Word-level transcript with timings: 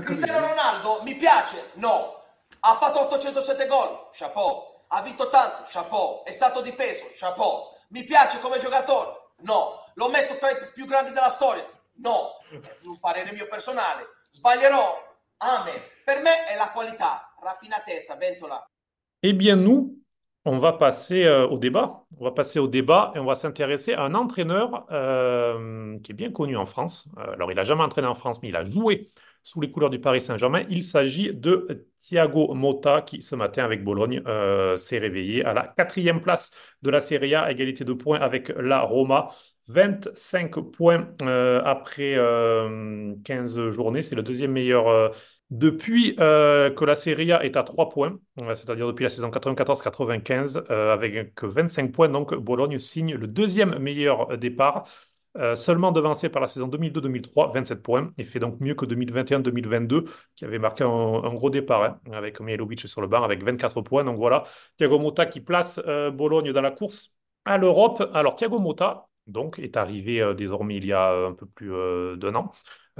Cristiano 0.00 0.46
Ronaldo 0.46 1.02
mi 1.02 1.14
piace? 1.16 1.70
No. 1.74 2.22
Ha 2.60 2.76
fatto 2.76 3.00
807 3.00 3.66
gol? 3.66 4.10
Chapeau. 4.12 4.84
Ha 4.88 5.02
vinto 5.02 5.28
tanto? 5.28 5.66
Chapeau. 5.68 6.22
È 6.24 6.32
stato 6.32 6.60
di 6.62 6.72
peso? 6.72 7.10
Chapeau. 7.16 7.76
Mi 7.88 8.04
piace 8.04 8.40
come 8.40 8.58
giocatore? 8.58 9.32
No. 9.38 9.90
Lo 9.94 10.08
metto 10.08 10.38
tra 10.38 10.50
i 10.50 10.70
più 10.72 10.86
grandi 10.86 11.12
della 11.12 11.28
storia? 11.28 11.66
No. 11.96 12.38
Un 12.84 12.98
parere 12.98 13.32
mio 13.32 13.46
personale. 13.48 14.06
Sbaglierò? 14.30 15.10
Amen. 15.38 15.80
Per 16.04 16.20
me 16.22 16.46
è 16.46 16.56
la 16.56 16.70
qualità, 16.70 17.34
raffinatezza, 17.40 18.16
ventola. 18.16 18.64
Eh 19.20 19.34
bien, 19.34 19.62
nous, 19.62 20.01
on 20.44 20.58
va 20.58 20.72
passer 20.72 21.24
euh, 21.24 21.46
au 21.46 21.58
débat. 21.58 22.04
On 22.18 22.24
va 22.24 22.32
passer 22.32 22.58
au 22.58 22.68
débat 22.68 23.12
et 23.14 23.18
on 23.18 23.24
va 23.24 23.34
s'intéresser 23.34 23.94
à 23.94 24.02
un 24.02 24.14
entraîneur 24.14 24.86
euh, 24.90 25.98
qui 26.00 26.12
est 26.12 26.14
bien 26.14 26.32
connu 26.32 26.56
en 26.56 26.66
France. 26.66 27.08
Euh, 27.18 27.32
alors, 27.34 27.52
il 27.52 27.54
n'a 27.54 27.64
jamais 27.64 27.82
entraîné 27.82 28.08
en 28.08 28.14
France, 28.14 28.42
mais 28.42 28.48
il 28.48 28.56
a 28.56 28.64
joué 28.64 29.06
sous 29.42 29.60
les 29.60 29.70
couleurs 29.70 29.90
du 29.90 30.00
Paris 30.00 30.20
Saint-Germain. 30.20 30.64
Il 30.68 30.82
s'agit 30.82 31.32
de 31.32 31.86
Thiago 32.02 32.52
Motta 32.54 33.02
qui, 33.02 33.22
ce 33.22 33.34
matin, 33.34 33.64
avec 33.64 33.82
Bologne, 33.84 34.22
s'est 34.76 34.98
réveillé 34.98 35.44
à 35.44 35.54
la 35.54 35.72
quatrième 35.76 36.20
place 36.20 36.50
de 36.82 36.90
la 36.90 37.00
Serie 37.00 37.34
A, 37.34 37.50
égalité 37.50 37.84
de 37.84 37.92
points 37.92 38.20
avec 38.20 38.52
la 38.58 38.80
Roma. 38.80 39.28
25 39.68 40.58
points 40.72 41.08
après 41.64 42.16
15 43.24 43.70
journées. 43.70 44.02
C'est 44.02 44.16
le 44.16 44.22
deuxième 44.22 44.52
meilleur 44.52 45.12
depuis 45.50 46.16
que 46.16 46.84
la 46.84 46.94
Serie 46.96 47.32
A 47.32 47.44
est 47.44 47.56
à 47.56 47.62
3 47.62 47.88
points, 47.88 48.18
c'est-à-dire 48.48 48.88
depuis 48.88 49.04
la 49.04 49.08
saison 49.08 49.30
94-95, 49.30 50.68
avec 50.68 51.42
25 51.42 51.92
points. 51.92 52.08
Donc, 52.08 52.34
Bologne 52.34 52.78
signe 52.78 53.14
le 53.14 53.28
deuxième 53.28 53.78
meilleur 53.78 54.36
départ. 54.36 54.84
Seulement 55.54 55.92
devancé 55.92 56.28
par 56.28 56.42
la 56.42 56.46
saison 56.46 56.68
2002-2003, 56.68 57.52
27 57.54 57.82
points, 57.82 58.12
et 58.18 58.24
fait 58.24 58.38
donc 58.38 58.60
mieux 58.60 58.74
que 58.74 58.84
2021-2022, 58.84 60.04
qui 60.36 60.44
avait 60.44 60.58
marqué 60.58 60.84
un, 60.84 61.32
gros 61.34 61.50
départ, 61.50 61.82
hein, 61.82 62.00
avec 62.12 62.40
Mihailovic 62.40 62.80
sur 62.86 63.00
le 63.00 63.06
banc, 63.06 63.22
avec 63.22 63.42
24 63.42 63.80
points. 63.80 64.04
Donc 64.04 64.16
voilà, 64.18 64.44
Thiago 64.76 64.98
Motta 64.98 65.26
qui 65.26 65.40
place 65.40 65.80
Bologne 66.12 66.52
dans 66.52 66.60
la 66.60 66.70
course 66.70 67.12
à 67.44 67.56
l'Europe. 67.56 68.10
Alors 68.12 68.36
Thiago 68.36 68.58
Motta, 68.58 69.08
donc, 69.26 69.58
est 69.58 69.76
arrivé 69.76 70.20
euh, 70.20 70.34
désormais 70.34 70.76
il 70.76 70.84
y 70.84 70.92
a 70.92 71.12
euh, 71.12 71.30
un 71.30 71.32
peu 71.32 71.46
plus 71.46 71.72
euh, 71.72 72.16
d'un 72.16 72.34
an 72.34 72.50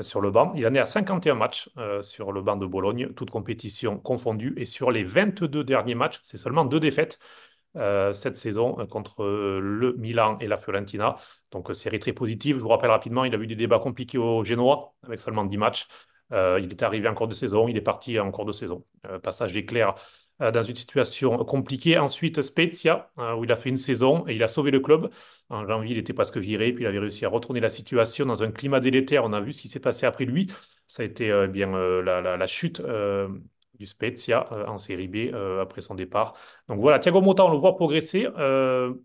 sur 0.01 0.21
le 0.21 0.31
banc. 0.31 0.53
Il 0.57 0.67
en 0.67 0.75
est 0.75 0.79
à 0.79 0.87
51 0.87 1.35
matchs 1.35 1.69
sur 2.01 2.33
le 2.33 2.41
banc 2.41 2.57
de 2.57 2.65
Bologne, 2.65 3.13
toutes 3.15 3.31
compétitions 3.31 3.99
confondues. 3.99 4.55
Et 4.57 4.65
sur 4.65 4.91
les 4.91 5.05
22 5.05 5.65
derniers 5.65 5.95
matchs, 5.95 6.19
c'est 6.23 6.39
seulement 6.39 6.65
deux 6.65 6.81
défaites 6.81 7.19
cette 7.75 8.37
saison 8.37 8.75
contre 8.87 9.25
le 9.25 9.95
Milan 9.99 10.37
et 10.41 10.47
la 10.47 10.57
Fiorentina. 10.57 11.17
Donc, 11.51 11.75
série 11.75 11.99
très 11.99 12.13
positive. 12.13 12.57
Je 12.57 12.63
vous 12.63 12.69
rappelle 12.69 12.91
rapidement, 12.91 13.25
il 13.25 13.35
a 13.35 13.39
eu 13.39 13.47
des 13.47 13.57
débats 13.57 13.79
compliqués 13.79 14.19
au 14.19 14.45
Génois 14.45 14.95
avec 15.03 15.21
seulement 15.21 15.45
10 15.45 15.57
matchs. 15.57 15.89
il 16.31 16.69
est 16.71 16.83
arrivé 16.83 17.09
en 17.09 17.15
cours 17.15 17.29
de 17.29 17.35
saison, 17.35 17.69
il 17.69 17.77
est 17.77 17.83
parti 17.83 18.19
en 18.19 18.31
cours 18.31 18.45
de 18.45 18.53
saison. 18.53 18.85
passage 19.23 19.53
d'éclair 19.53 19.95
euh, 20.43 20.51
dans 20.51 20.63
une 20.63 20.75
situation 20.75 21.37
compliquée. 21.45 21.99
Ensuite, 21.99 22.43
Spezia, 22.43 23.11
euh, 23.19 23.35
où 23.35 23.45
il 23.45 23.53
a 23.53 23.57
fait 23.57 23.69
une 23.69 23.77
saison 23.77 24.27
et 24.27 24.35
il 24.35 24.43
a 24.43 24.49
sauvé 24.49 24.71
le 24.71 24.81
club. 24.81 25.11
En 25.51 25.67
janvier, 25.67 25.93
il 25.93 25.99
était 25.99 26.15
presque 26.15 26.39
viré, 26.39 26.73
puis 26.73 26.85
il 26.85 26.87
avait 26.87 26.99
réussi 26.99 27.25
à 27.25 27.29
retourner 27.29 27.61
la 27.61 27.71
situation 27.71 28.27
dans 28.27 28.43
un 28.43 28.51
climat 28.51 28.81
délétère. 28.81 29.25
On 29.25 29.33
a 29.35 29.41
vu 29.41 29.53
ce 29.53 29.63
qui 29.63 29.69
s'est 29.69 29.79
passé 29.81 30.07
après 30.07 30.25
lui. 30.25 30.51
Ça 30.87 31.03
a 31.03 31.07
été 31.07 31.31
euh, 31.31 31.47
bien 31.47 31.71
la, 31.71 32.47
chute 32.47 32.83
du 33.79 33.87
Spezia 33.87 34.49
en 34.69 34.79
Série 34.79 35.09
B 35.09 35.35
après 35.61 35.81
son 35.81 35.95
départ. 35.95 36.35
Donc 36.69 36.81
voilà, 36.81 36.99
Thiago 36.99 37.21
Motta, 37.21 37.45
on 37.45 37.51
le 37.51 37.59
voit 37.59 37.77
progresser. 37.77 38.29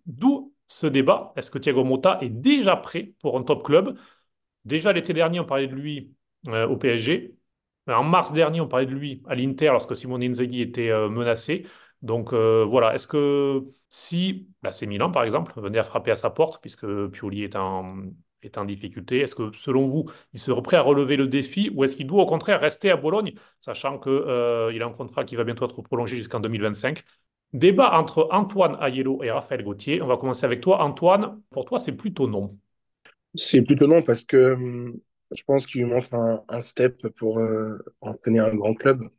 D'où 0.06 0.54
ce 0.68 0.88
débat. 0.88 1.34
Est-ce 1.36 1.50
que 1.50 1.58
Thiago 1.59 1.84
Motta 1.84 2.18
est 2.22 2.30
déjà 2.30 2.76
prêt 2.76 3.14
pour 3.22 3.38
un 3.38 3.44
top 3.44 3.64
club? 3.64 3.98
Déjà 4.66 4.92
l'été 4.94 5.14
dernier, 5.14 5.40
on 5.40 5.46
parlait 5.46 5.68
de 5.68 5.76
lui 5.76 6.14
au 6.46 6.78
PSG. 6.78 7.38
En 7.88 8.04
mars 8.04 8.34
dernier, 8.34 8.59
on 8.62 8.68
parlait 8.68 8.86
de 8.86 8.94
lui 8.94 9.24
à 9.28 9.36
l'Inter 9.36 9.68
lorsque 9.68 9.96
Simone 9.96 10.24
Inzaghi 10.24 10.62
était 10.62 10.90
euh, 10.90 11.09
menacé. 11.09 11.66
Donc 12.02 12.34
euh, 12.34 12.66
voilà, 12.66 12.94
est-ce 12.94 13.08
que 13.08 13.66
si 13.88 14.50
la 14.62 14.72
bah, 14.72 14.88
Milan, 14.88 15.12
par 15.12 15.24
exemple, 15.24 15.53
venait 15.59 15.80
à 15.80 15.84
frapper 15.84 16.12
à 16.12 16.16
sa 16.16 16.30
porte, 16.30 16.59
puisque 16.62 16.86
Pioli 17.08 17.44
est 17.44 17.56
en, 17.56 17.97
est 18.44 18.58
en 18.58 18.66
difficulté, 18.66 19.20
est-ce 19.20 19.36
que 19.36 19.52
selon 19.53 19.88
vous, 19.88 20.09
il 20.34 20.40
serait 20.40 20.62
prêt 20.62 20.78
à 20.78 20.81
relever 20.81 21.16
le 21.16 21.28
défi 21.28 21.72
ou 21.74 21.84
est-ce 21.84 21.96
qu'il 21.96 22.08
doit 22.08 22.24
au 22.24 22.25
contraire 22.25 22.62
rester 22.62 22.92
à 22.92 22.98
Bologne, 22.98 23.34
sachant 23.59 24.00
qu'il 24.00 24.12
euh, 24.12 24.80
a 24.80 24.86
un 24.86 24.92
contrat 24.92 25.25
qui 25.25 25.36
va 25.36 25.44
bientôt 25.44 25.66
être 25.66 25.81
prolongé 25.81 26.18
jusqu'en 26.18 26.40
2025 26.40 27.03
Débat 27.53 27.97
entre 27.97 28.28
Antoine 28.31 28.78
Ayello 28.81 29.24
et 29.24 29.31
Raphaël 29.31 29.64
Gauthier. 29.64 30.02
On 30.02 30.08
va 30.08 30.18
commencer 30.18 30.46
avec 30.46 30.59
toi. 30.59 30.81
Antoine, 30.84 31.42
pour 31.50 31.64
toi, 31.64 31.80
c'est 31.80 31.94
plutôt 31.94 32.28
non. 32.28 32.58
C'est 33.36 33.62
plutôt 33.62 33.88
non 33.88 34.02
parce 34.02 34.24
que 34.24 34.53
hum, 34.53 35.00
je 35.31 35.44
pense 35.44 35.66
qu'il 35.66 35.84
lui 35.84 35.90
manque 35.90 36.08
un, 36.12 36.62
step 36.62 37.08
pour 37.18 37.40
euh, 37.40 37.78
entraîner 38.02 38.40
un 38.40 38.53
grand 38.53 38.74
club. 38.74 39.09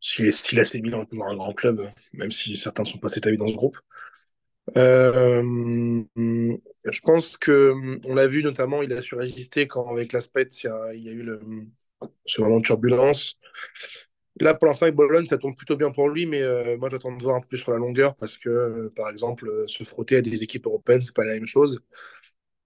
S'il 0.00 0.26
est, 0.26 0.32
s'il 0.32 0.58
a 0.58 1.06
pour 1.06 1.24
un 1.24 1.36
grand 1.36 1.52
club, 1.52 1.80
même 2.14 2.32
si 2.32 2.56
certains 2.56 2.82
ne 2.82 2.88
sont 2.88 2.98
pas 2.98 3.14
établis 3.14 3.36
dans 3.36 3.48
ce 3.48 3.54
groupe. 3.54 3.78
Euh, 4.76 5.42
je 6.16 7.00
pense 7.02 7.36
que 7.36 7.74
on 8.06 8.14
l'a 8.14 8.26
vu 8.26 8.42
notamment, 8.42 8.82
il 8.82 8.92
a 8.92 9.00
su 9.00 9.14
résister 9.16 9.66
quand 9.66 9.88
avec 9.90 10.12
l'aspect 10.12 10.44
il 10.62 10.72
il 10.94 11.02
y 11.02 11.08
a 11.08 11.12
eu 11.12 11.22
le, 11.22 11.40
ce 12.26 12.42
moment 12.42 12.58
de 12.60 12.64
turbulence. 12.66 13.38
Là, 14.40 14.54
pour 14.54 14.66
l'instant, 14.66 14.84
avec 14.86 14.96
Bologne, 14.96 15.26
ça 15.26 15.36
tombe 15.38 15.54
plutôt 15.56 15.76
bien 15.76 15.90
pour 15.90 16.08
lui, 16.08 16.24
mais 16.26 16.40
euh, 16.42 16.76
moi, 16.78 16.88
j'attends 16.88 17.14
de 17.14 17.22
voir 17.22 17.36
un 17.36 17.40
peu 17.42 17.56
sur 17.56 17.70
la 17.72 17.78
longueur 17.78 18.16
parce 18.16 18.38
que, 18.38 18.48
euh, 18.48 18.92
par 18.96 19.10
exemple, 19.10 19.46
se 19.66 19.84
frotter 19.84 20.16
à 20.16 20.22
des 20.22 20.42
équipes 20.42 20.66
européennes, 20.66 21.02
c'est 21.02 21.14
pas 21.14 21.24
la 21.24 21.34
même 21.34 21.46
chose. 21.46 21.80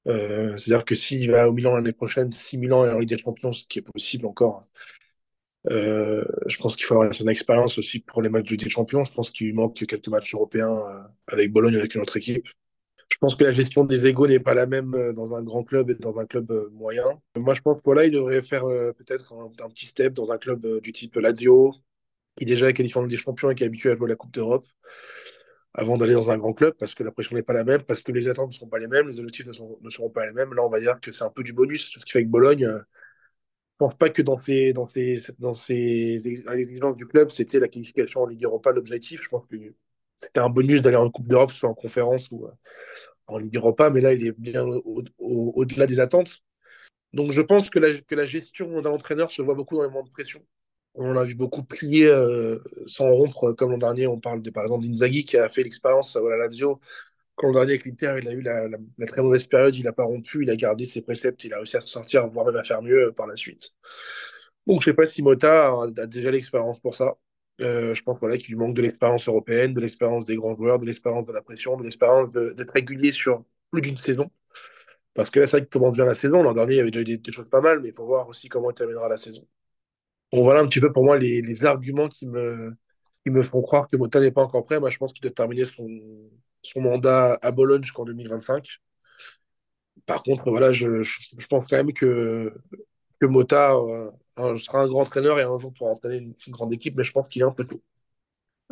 C'est-à-dire 0.07 0.85
que 0.85 0.95
s'il 0.95 1.31
va 1.31 1.49
au 1.49 1.53
Milan 1.53 1.75
l'année 1.77 1.93
prochaine, 1.93 2.31
si 2.33 2.59
Milan 2.59 2.87
est 2.87 2.91
en 2.93 2.99
Ligue 3.01 3.09
des 3.09 3.19
Champions, 3.19 3.53
ce 3.53 3.67
qui 3.67 3.81
est 3.81 3.83
possible 3.83 4.27
encore, 4.27 4.67
euh, 5.71 6.25
je 6.47 6.57
pense 6.59 6.77
qu'il 6.77 6.87
faut 6.87 6.95
avoir 6.95 7.11
une 7.21 7.29
expérience 7.29 7.79
aussi 7.79 8.01
pour 8.01 8.23
les 8.23 8.29
matchs 8.29 8.45
de 8.45 8.51
Ligue 8.51 8.65
des. 8.65 9.05
Je 9.05 9.13
pense 9.13 9.31
qu'il 9.31 9.55
manque 9.55 9.75
quelques 9.75 10.09
matchs 10.09 10.35
européens 10.35 10.71
euh, 10.71 11.03
avec 11.29 11.53
Bologne, 11.53 11.77
avec 11.77 11.95
une 11.95 12.03
autre 12.03 12.17
équipe. 12.17 12.49
Je 13.09 13.19
pense 13.19 13.35
que 13.35 13.45
la 13.45 13.53
gestion 13.53 13.85
des 13.85 14.07
égaux 14.07 14.27
n'est 14.27 14.41
pas 14.41 14.55
la 14.55 14.67
même 14.67 15.13
dans 15.15 15.35
un 15.37 15.43
grand 15.43 15.63
club 15.63 15.91
et 15.91 15.95
dans 15.95 16.19
un 16.19 16.27
club 16.27 16.53
moyen. 16.73 17.05
Moi, 17.37 17.55
je 17.55 17.61
pense 17.61 17.79
que 17.79 17.85
voilà, 17.85 18.05
il 18.05 18.11
devrait 18.11 18.43
faire 18.43 18.65
peut-être 18.65 19.33
un, 19.33 19.69
petit 19.69 19.87
step 19.87 20.13
dans 20.13 20.33
un 20.33 20.39
club 20.39 20.81
du 20.81 20.93
type 20.93 21.15
Lazio, 21.15 21.73
qui 22.37 22.45
déjà 22.45 22.69
est 22.69 22.73
qualifié 22.73 23.01
en 23.01 23.07
des 23.07 23.17
Champions 23.17 23.51
et 23.51 23.55
qui 23.55 23.63
est 23.63 23.67
habitué 23.67 23.91
à 23.91 23.97
jouer 23.97 24.09
la 24.09 24.17
Coupe 24.17 24.33
d'Europe 24.33 24.67
avant 25.77 25.99
d'aller 25.99 26.15
dans 26.15 26.31
un 26.31 26.39
grand 26.39 26.55
club 26.55 26.75
parce 26.79 26.95
que 26.95 27.05
la 27.05 27.13
pression 27.13 27.37
n'est 27.37 27.43
pas 27.43 27.53
la 27.53 27.65
même, 27.65 27.83
parce 27.83 28.01
que 28.01 28.11
les 28.11 28.29
attentes 28.29 28.49
ne 28.49 28.55
seront 28.55 28.69
pas 28.69 28.79
les 28.79 28.89
mêmes, 28.89 29.09
les 29.09 29.21
objectifs 29.21 29.47
ne, 29.47 29.91
seront 29.91 30.11
pas 30.11 30.27
les 30.27 30.33
mêmes. 30.33 30.55
Là, 30.55 30.65
on 30.65 30.71
va 30.71 30.81
dire 30.81 30.99
que 31.01 31.13
c'est 31.13 31.25
un 31.25 31.31
peu 31.31 31.43
du 31.43 31.53
bonus, 31.53 31.91
ce 31.91 31.99
qui 31.99 32.11
fait 32.11 32.19
avec 32.19 32.31
Bologne. 32.31 32.67
Euh, 33.81 33.85
je 33.85 33.87
pense 33.87 33.95
pas 33.95 34.11
que 34.11 34.23
dans 34.23 34.39
ces, 34.39 36.29
exigences 36.29 36.97
du 36.97 37.07
club, 37.07 37.31
c'était 37.31 37.61
la 37.61 37.69
qualification 37.69 38.23
en 38.23 38.27
Ligue 38.27 38.45
Europa 38.45 38.73
l'objectif. 38.73 39.23
Je 39.23 39.29
pense 39.29 39.47
que 39.47 39.57
c'était 40.17 40.41
un 40.41 40.49
bonus 40.49 40.83
d'aller 40.83 40.97
en 40.97 41.11
Coupe 41.11 41.29
d'Europe, 41.29 41.53
soit 41.53 41.69
en 41.69 41.75
conférence 41.75 42.31
ou 42.31 42.47
euh, 42.47 42.51
en 43.27 43.39
Ligue 43.39 43.57
Europa, 43.57 43.91
mais 43.91 44.01
là, 44.01 44.13
il 44.13 44.27
est 44.27 44.39
bien 44.39 44.65
au-delà 45.19 45.87
des 45.87 46.01
attentes. 46.01 46.43
Donc, 47.13 47.33
je 47.33 47.43
pense 47.43 47.71
que 47.71 47.79
la, 47.79 47.89
la 48.11 48.25
gestion 48.27 48.81
d'un 48.81 48.91
entraîneur 48.91 49.33
se 49.33 49.43
voit 49.43 49.55
beaucoup 49.55 49.77
dans 49.77 49.83
les 49.83 49.89
moments 49.89 50.05
de 50.05 50.11
pression. 50.11 50.43
On 50.95 51.17
a 51.17 51.25
vu 51.25 51.35
beaucoup 51.35 51.63
plier 51.63 52.07
euh, 52.07 52.59
sans 52.87 53.11
rompre, 53.11 53.53
comme 53.53 53.71
l'an 53.71 53.79
dernier. 53.79 54.07
On 54.07 54.19
parle 54.19 54.41
de, 54.43 54.51
par 54.51 54.65
exemple 54.65 54.87
d'Inzaghi 54.87 55.25
qui 55.25 55.37
a 55.37 55.49
fait 55.49 55.63
l'expérience 55.63 56.17
à 56.17 56.21
la 56.21 56.37
Lazio. 56.39 56.81
Quand 57.37 57.49
l'an 57.49 57.53
dernier 57.53 57.73
avec 57.75 57.87
il 57.87 58.07
a 58.29 58.33
eu 58.33 58.41
la, 58.41 59.07
très 59.07 59.23
mauvaise 59.23 59.47
période, 59.47 59.77
il 59.77 59.85
n'a 59.85 59.93
pas 59.93 60.05
rompu, 60.05 60.43
il 60.43 60.51
a 60.51 60.57
gardé 60.57 60.87
ses 60.87 61.03
préceptes, 61.03 61.45
il 61.45 61.53
a 61.53 61.59
réussi 61.59 61.77
à 61.77 61.81
se 61.83 61.89
sortir, 61.89 62.27
voire 62.29 62.47
même 62.47 62.57
à 62.57 62.65
faire 62.65 62.83
mieux 62.83 63.09
euh, 63.09 63.13
par 63.13 63.27
la 63.27 63.37
suite. 63.37 63.77
Donc 64.67 64.83
je 64.83 64.91
ne 64.91 64.93
sais 64.93 64.97
pas 64.97 65.07
si 65.07 65.23
Mota 65.23 65.69
a, 65.69 66.07
déjà 66.07 66.31
l'expérience 66.31 66.81
pour 66.81 66.95
ça. 66.95 67.17
Euh, 67.63 67.95
je 67.95 68.03
pense 68.03 68.19
voilà, 68.21 68.39
qu'il 68.39 68.49
lui 68.49 68.57
manque 68.57 68.75
de 68.75 68.83
l'expérience 68.83 69.29
européenne, 69.29 69.75
de 69.75 69.81
l'expérience 69.81 70.25
des 70.25 70.37
grands 70.37 70.57
joueurs, 70.57 70.79
de 70.79 70.87
l'expérience 70.87 71.27
de 71.27 71.33
la 71.33 71.43
pression, 71.43 71.77
de 71.77 71.85
l'expérience 71.85 72.31
d'être 72.33 72.73
régulier 72.73 73.13
sur 73.13 73.45
plus 73.71 73.83
d'une 73.83 73.97
saison. 73.99 74.31
Parce 75.15 75.31
que 75.31 75.41
là, 75.41 75.47
c'est 75.47 75.59
vrai 75.59 75.63
qu'il 75.63 75.71
commence 75.71 75.95
bien 75.95 76.07
la 76.07 76.15
saison? 76.15 76.43
L'an 76.43 76.55
dernier, 76.55 76.75
il 76.75 76.79
y 76.79 76.81
avait 76.81 76.91
déjà 76.91 77.05
des, 77.05 77.19
des 77.19 77.33
choses 77.33 77.49
pas 77.51 77.61
mal, 77.61 77.81
mais 77.81 77.89
il 77.89 77.95
faut 77.95 78.07
voir 78.07 78.29
aussi 78.29 78.49
comment 78.49 78.71
il 78.71 78.75
terminera 78.75 79.09
la 79.09 79.17
saison. 79.17 79.47
Bon, 80.33 80.43
voilà 80.43 80.61
un 80.61 80.67
petit 80.67 80.81
peu 80.81 80.93
pour 80.93 81.05
moi 81.05 81.19
les, 81.19 81.65
arguments 81.65 82.09
qui 82.09 82.27
me, 82.27 82.75
qui 83.25 83.31
me 83.31 83.43
font 83.43 83.63
croire 83.63 83.87
que 83.89 83.97
Mota 83.97 84.21
n'est 84.21 84.33
pas 84.33 84.43
encore 84.43 84.65
prêt. 84.65 84.81
Moi, 84.81 84.91
je 84.91 84.99
pense 84.99 85.13
qu'il 85.13 85.23
doit 85.23 85.31
terminer 85.31 85.65
son, 85.65 85.89
son 86.67 86.81
mandat 86.83 87.39
à 87.43 87.53
Bologne 87.53 87.83
jusqu'en 87.83 88.05
2025. 88.05 88.67
Par 90.07 90.23
contre, 90.23 90.51
voilà, 90.51 90.73
je, 90.73 91.03
je, 91.03 91.47
pense 91.49 91.65
quand 91.69 91.77
même 91.77 91.93
que, 91.93 92.55
que 93.21 93.27
Mota 93.27 93.75
euh, 93.77 94.11
sera 94.57 94.83
un 94.83 94.87
grand 94.89 95.03
entraîneur 95.03 95.39
et 95.39 95.43
un 95.43 95.59
jour 95.59 95.73
pourra 95.73 95.91
entraîner 95.93 96.19
une, 96.19 96.35
une 96.47 96.53
grande 96.53 96.73
équipe, 96.73 96.97
mais 96.97 97.05
je 97.05 97.13
pense 97.13 97.29
qu'il 97.29 97.43
est 97.43 97.45
un 97.45 97.51
peu 97.51 97.65
tôt 97.65 97.83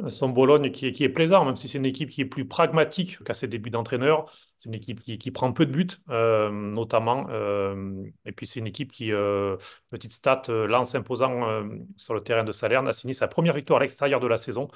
son 0.08 0.28
Bologne 0.28 0.72
qui 0.72 0.86
est, 0.86 1.08
plaisant, 1.08 1.44
même 1.44 1.56
si 1.56 1.68
c'est 1.68 1.78
une 1.78 1.86
équipe 1.86 2.10
qui 2.10 2.22
est 2.22 2.26
plus 2.26 2.46
pragmatique 2.46 3.22
qu'à 3.22 3.34
ses 3.34 3.46
débuts 3.46 3.70
d'entraîneur. 3.70 4.26
C'est 4.58 4.68
une 4.68 4.74
équipe 4.74 4.98
qui, 4.98 5.18
qui, 5.18 5.30
prend 5.30 5.52
peu 5.52 5.66
de 5.66 5.70
buts, 5.70 5.86
euh, 6.10 6.50
notamment. 6.50 7.26
Euh, 7.30 8.02
et 8.24 8.32
puis 8.32 8.46
c'est 8.46 8.58
une 8.58 8.66
équipe 8.66 8.90
qui, 8.90 9.12
euh, 9.12 9.56
petite 9.90 10.10
stat, 10.10 10.42
lance 10.48 10.94
imposant 10.96 11.64
sur 11.96 12.14
le 12.14 12.22
terrain 12.22 12.42
de 12.44 12.50
Salerne, 12.50 12.88
a 12.88 12.92
signé 12.92 13.14
sa 13.14 13.28
première 13.28 13.54
victoire 13.54 13.78
à 13.78 13.82
l'extérieur 13.82 14.18
de 14.18 14.26
la 14.26 14.36
saison, 14.36 14.68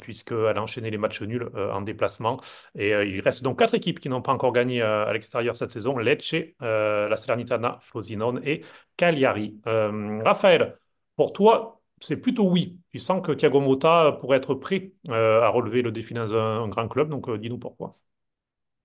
puisqu'elle 0.00 0.58
a 0.58 0.62
enchaîné 0.62 0.90
les 0.90 0.98
matchs 0.98 1.22
nuls 1.22 1.50
en 1.54 1.80
déplacement. 1.80 2.40
Et 2.74 2.90
il 2.90 3.20
reste 3.20 3.42
donc 3.42 3.58
quatre 3.58 3.74
équipes 3.74 4.00
qui 4.00 4.08
n'ont 4.10 4.22
pas 4.22 4.32
encore 4.32 4.52
gagné 4.52 4.82
à 4.82 5.10
l'extérieur 5.12 5.56
cette 5.56 5.70
saison 5.70 5.96
Lecce, 5.96 6.34
la 6.60 7.16
Salernitana, 7.16 7.78
Frosinone 7.80 8.40
et 8.44 8.64
Cagliari. 8.96 9.58
Raphaël, 9.64 10.78
Pour 11.16 11.32
toi, 11.32 11.77
c'est 12.00 12.16
plutôt 12.16 12.48
oui. 12.48 12.78
Tu 12.92 12.98
sens 12.98 13.24
que 13.24 13.32
Thiago 13.32 13.60
Motta 13.60 14.16
pourrait 14.20 14.38
être 14.38 14.54
prêt 14.54 14.92
euh, 15.08 15.42
à 15.42 15.48
relever 15.48 15.82
le 15.82 15.92
défi 15.92 16.14
dans 16.14 16.34
un, 16.34 16.68
grand 16.68 16.88
club, 16.88 17.08
donc 17.08 17.28
euh, 17.28 17.38
dis-nous 17.38 17.58
pourquoi. 17.58 17.98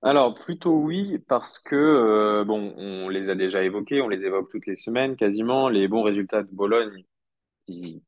Alors, 0.02 0.36
plutôt 0.36 0.76
oui, 0.76 1.20
parce 1.28 1.60
que, 1.60 1.76
euh, 1.76 2.44
bon, 2.44 2.74
on 2.78 3.10
les 3.10 3.30
a 3.30 3.36
déjà 3.36 3.64
évoqués, 3.64 4.02
on 4.02 4.10
les 4.10 4.26
évoque 4.26 4.50
toutes 4.52 4.66
les 4.66 4.76
semaines 4.76 5.16
quasiment, 5.16 5.70
les 5.70 5.88
bons 5.88 6.04
résultats 6.04 6.44
de 6.44 6.50
Bologne 6.52 7.06
qui, 7.66 8.04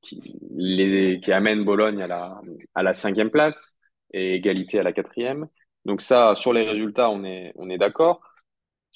amènent 1.31 1.63
Bologne 1.63 2.01
à 2.01 2.83
la, 2.83 2.93
cinquième 2.93 3.29
place 3.29 3.77
et 4.11 4.35
égalité 4.35 4.79
à 4.79 4.83
la 4.83 4.91
quatrième. 4.91 5.47
Donc 5.85 6.01
ça, 6.01 6.35
sur 6.35 6.51
les 6.51 6.67
résultats, 6.67 7.09
on 7.09 7.23
est 7.23 7.77
d'accord. 7.77 8.21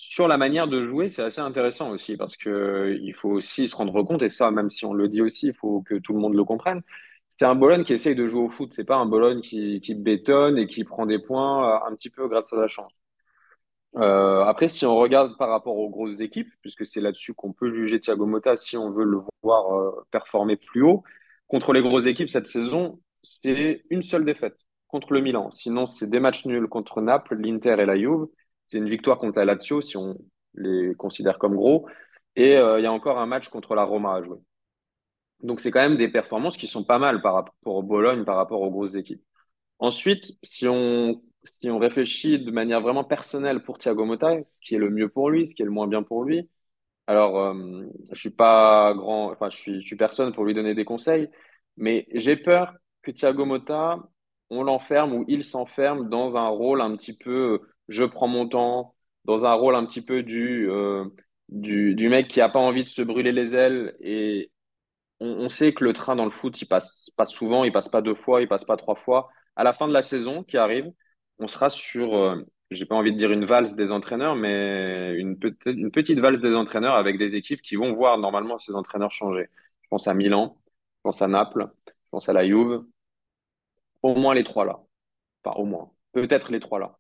Sur 0.01 0.29
la 0.29 0.37
manière 0.37 0.69
de 0.69 0.87
jouer, 0.87 1.09
c'est 1.09 1.23
assez 1.23 1.41
intéressant 1.41 1.89
aussi 1.91 2.15
parce 2.15 2.37
que 2.37 2.97
il 3.01 3.13
faut 3.13 3.31
aussi 3.31 3.67
se 3.67 3.75
rendre 3.75 4.01
compte, 4.03 4.21
et 4.21 4.29
ça, 4.29 4.49
même 4.49 4.69
si 4.69 4.85
on 4.85 4.93
le 4.93 5.09
dit 5.09 5.21
aussi, 5.21 5.47
il 5.47 5.53
faut 5.53 5.81
que 5.81 5.95
tout 5.95 6.13
le 6.13 6.19
monde 6.19 6.35
le 6.35 6.45
comprenne. 6.45 6.81
C'est 7.27 7.43
un 7.45 7.55
Bologne 7.55 7.83
qui 7.83 7.93
essaye 7.93 8.15
de 8.15 8.27
jouer 8.29 8.41
au 8.41 8.49
foot. 8.49 8.73
C'est 8.73 8.85
pas 8.85 8.95
un 8.95 9.05
Bologne 9.05 9.41
qui, 9.41 9.81
qui 9.81 9.95
bétonne 9.95 10.57
et 10.57 10.67
qui 10.67 10.85
prend 10.85 11.05
des 11.05 11.19
points 11.19 11.83
euh, 11.83 11.89
un 11.91 11.95
petit 11.95 12.09
peu 12.09 12.29
grâce 12.29 12.53
à 12.53 12.55
la 12.55 12.69
chance. 12.69 12.93
Euh, 13.97 14.43
après, 14.45 14.69
si 14.69 14.85
on 14.85 14.95
regarde 14.95 15.37
par 15.37 15.49
rapport 15.49 15.77
aux 15.77 15.89
grosses 15.89 16.21
équipes, 16.21 16.49
puisque 16.61 16.85
c'est 16.85 17.01
là-dessus 17.01 17.33
qu'on 17.33 17.51
peut 17.51 17.73
juger 17.75 17.99
Thiago 17.99 18.25
Motta 18.25 18.55
si 18.55 18.77
on 18.77 18.91
veut 18.91 19.03
le 19.05 19.19
voir 19.43 19.75
euh, 19.75 19.91
performer 20.11 20.55
plus 20.55 20.81
haut, 20.83 21.03
contre 21.47 21.73
les 21.73 21.81
grosses 21.81 22.05
équipes 22.05 22.29
cette 22.29 22.47
saison, 22.47 23.01
c'est 23.21 23.83
une 23.89 24.03
seule 24.03 24.23
défaite 24.23 24.59
contre 24.87 25.11
le 25.11 25.19
Milan. 25.19 25.51
Sinon, 25.51 25.87
c'est 25.87 26.09
des 26.09 26.21
matchs 26.21 26.45
nuls 26.45 26.69
contre 26.69 27.01
Naples, 27.01 27.35
l'Inter 27.35 27.75
et 27.79 27.85
la 27.85 27.97
Juve. 27.97 28.27
C'est 28.69 28.77
une 28.77 28.89
victoire 28.89 29.18
contre 29.18 29.39
la 29.39 29.45
Lazio 29.45 29.81
si 29.81 29.98
on 29.98 30.18
les 30.54 30.95
considère 30.95 31.38
comme 31.39 31.56
gros. 31.56 31.88
Et 32.36 32.56
euh, 32.56 32.80
il 32.80 32.83
y 32.83 32.86
a 32.86 32.92
encore 32.94 33.19
un 33.19 33.25
match 33.25 33.50
contre 33.50 33.75
la 33.75 33.83
Roma 33.83 34.16
à 34.16 34.21
jouer. 34.21 34.38
Donc, 35.42 35.60
c'est 35.60 35.71
quand 35.71 35.81
même 35.81 35.98
des 35.98 36.10
performances 36.10 36.56
qui 36.56 36.68
sont 36.68 36.83
pas 36.83 37.00
mal 37.00 37.21
par 37.21 37.33
rapport 37.33 37.75
au 37.75 37.83
Bologne, 37.83 38.25
par 38.25 38.38
rapport 38.38 38.62
aux 38.62 38.71
grosses 38.71 38.95
équipes. 38.95 39.24
Ensuite, 39.80 40.33
si 40.44 40.68
on 40.68 41.21
réfléchit 41.80 42.39
de 42.39 42.51
manière 42.51 42.81
vraiment 42.81 43.04
personnelle 43.04 43.63
pour 43.63 43.77
Thiago 43.77 44.06
Motta, 44.06 44.44
ce 44.45 44.62
qui 44.62 44.75
est 44.75 44.77
le 44.77 44.89
mieux 44.89 45.10
pour 45.10 45.30
lui, 45.30 45.48
ce 45.48 45.56
qui 45.56 45.62
est 45.62 45.66
le 45.66 45.71
moins 45.71 45.88
bien 45.88 46.04
pour 46.04 46.24
lui, 46.24 46.50
alors 47.07 47.39
euh, 47.39 47.86
je 48.12 48.19
suis 48.19 48.30
pas 48.30 48.94
grand, 48.94 49.31
enfin 49.31 49.50
je 49.50 49.57
suis, 49.57 49.81
je 49.81 49.88
suis 49.88 49.95
personne 49.95 50.31
pour 50.31 50.45
lui 50.45 50.54
donner 50.54 50.75
des 50.75 50.86
conseils, 50.86 51.30
mais 51.77 52.07
j'ai 52.13 52.36
peur 52.38 52.75
que 53.01 53.10
Thiago 53.12 53.45
Motta, 53.45 53.98
on 54.51 54.63
l'enferme 54.63 55.13
ou 55.13 55.25
il 55.27 55.44
s'enferme 55.44 56.10
dans 56.10 56.38
un 56.38 56.50
rôle 56.50 56.81
un 56.81 56.95
petit 56.95 57.13
peu, 57.13 57.62
je 57.89 58.06
prends 58.06 58.27
mon 58.27 58.47
temps, 58.47 58.95
dans 59.25 59.45
un 59.45 59.53
rôle 59.53 59.75
un 59.75 59.86
petit 59.86 60.01
peu 60.01 60.24
du, 60.24 60.69
euh, 60.69 61.06
mec 61.50 62.27
qui 62.30 62.41
a 62.41 62.50
pas 62.50 62.59
envie 62.59 62.83
de 62.83 62.89
se 62.89 63.01
brûler 63.01 63.31
les 63.31 63.56
ailes 63.56 63.95
et 64.00 64.51
on, 65.19 65.50
sait 65.50 65.74
que 65.74 65.83
le 65.83 65.94
train 65.94 66.15
dans 66.15 66.25
le 66.25 66.31
foot, 66.31 66.62
il 66.62 66.65
passe 66.68 67.12
pas 67.18 67.25
souvent, 67.25 67.63
il 67.65 67.74
passe 67.74 67.89
pas 67.89 68.01
deux 68.01 68.15
fois, 68.15 68.41
il 68.41 68.47
passe 68.47 68.63
pas 68.65 68.77
trois 68.77 68.95
fois. 68.95 69.30
À 69.56 69.63
la 69.63 69.74
fin 69.74 69.88
de 69.88 69.94
la 69.94 70.01
saison 70.01 70.44
qui 70.44 70.57
arrive, 70.57 70.91
on 71.39 71.47
sera 71.47 71.69
sur, 71.69 72.15
euh, 72.15 72.41
j'ai 72.71 72.86
pas 72.86 72.95
envie 72.95 73.12
de 73.12 73.18
dire 73.18 73.31
une 73.31 73.45
valse 73.45 73.75
des 73.75 73.92
entraîneurs, 73.92 74.35
mais 74.35 75.15
une, 75.18 75.38
petite 75.38 75.65
une 75.65 75.92
petite 75.92 76.19
valse 76.19 76.39
des 76.39 76.56
entraîneurs 76.56 76.95
avec 76.95 77.18
des 77.18 77.35
équipes 77.35 77.62
qui 77.62 77.75
vont 77.75 77.94
voir 77.94 78.18
normalement 78.18 78.57
ces 78.59 78.75
entraîneurs 78.75 79.12
changer. 79.12 79.50
Je 79.81 79.88
pense 79.89 80.07
à 80.07 80.13
Milan, 80.13 80.57
je 81.00 81.01
pense 81.03 81.21
à 81.21 81.27
Naples, 81.27 81.69
je 81.88 82.09
pense 82.12 82.30
à 82.30 82.33
la 82.33 82.45
Juve. 82.47 82.83
Au 84.01 84.15
moins 84.15 84.33
les 84.33 84.44
trois 84.44 84.65
là. 84.65 84.80
Enfin, 85.44 85.57
au 85.59 85.65
moins. 85.65 85.92
Peut-être 86.13 86.51
les 86.51 86.59
trois 86.59 86.80
là. 86.80 86.97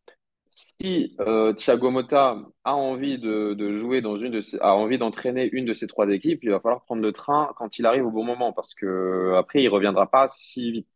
Si 0.49 1.15
euh, 1.19 1.53
Thiago 1.53 1.91
Motta 1.91 2.37
a 2.63 2.75
envie 2.75 3.19
dans 3.19 4.15
une 4.15 4.31
de 4.31 4.63
envie 4.63 4.97
d'entraîner 4.97 5.47
une 5.51 5.65
de 5.65 5.73
ces 5.73 5.87
trois 5.87 6.09
équipes, 6.09 6.39
il 6.43 6.49
va 6.49 6.59
falloir 6.59 6.83
prendre 6.83 7.01
le 7.01 7.11
train 7.11 7.51
quand 7.55 7.77
il 7.79 7.85
arrive 7.85 8.05
au 8.05 8.11
bon 8.11 8.23
moment 8.23 8.51
parce 8.53 8.73
que 8.73 9.35
après 9.37 9.61
il 9.63 9.67
reviendra 9.69 10.09
pas 10.09 10.27
si 10.27 10.71
vite. 10.71 10.87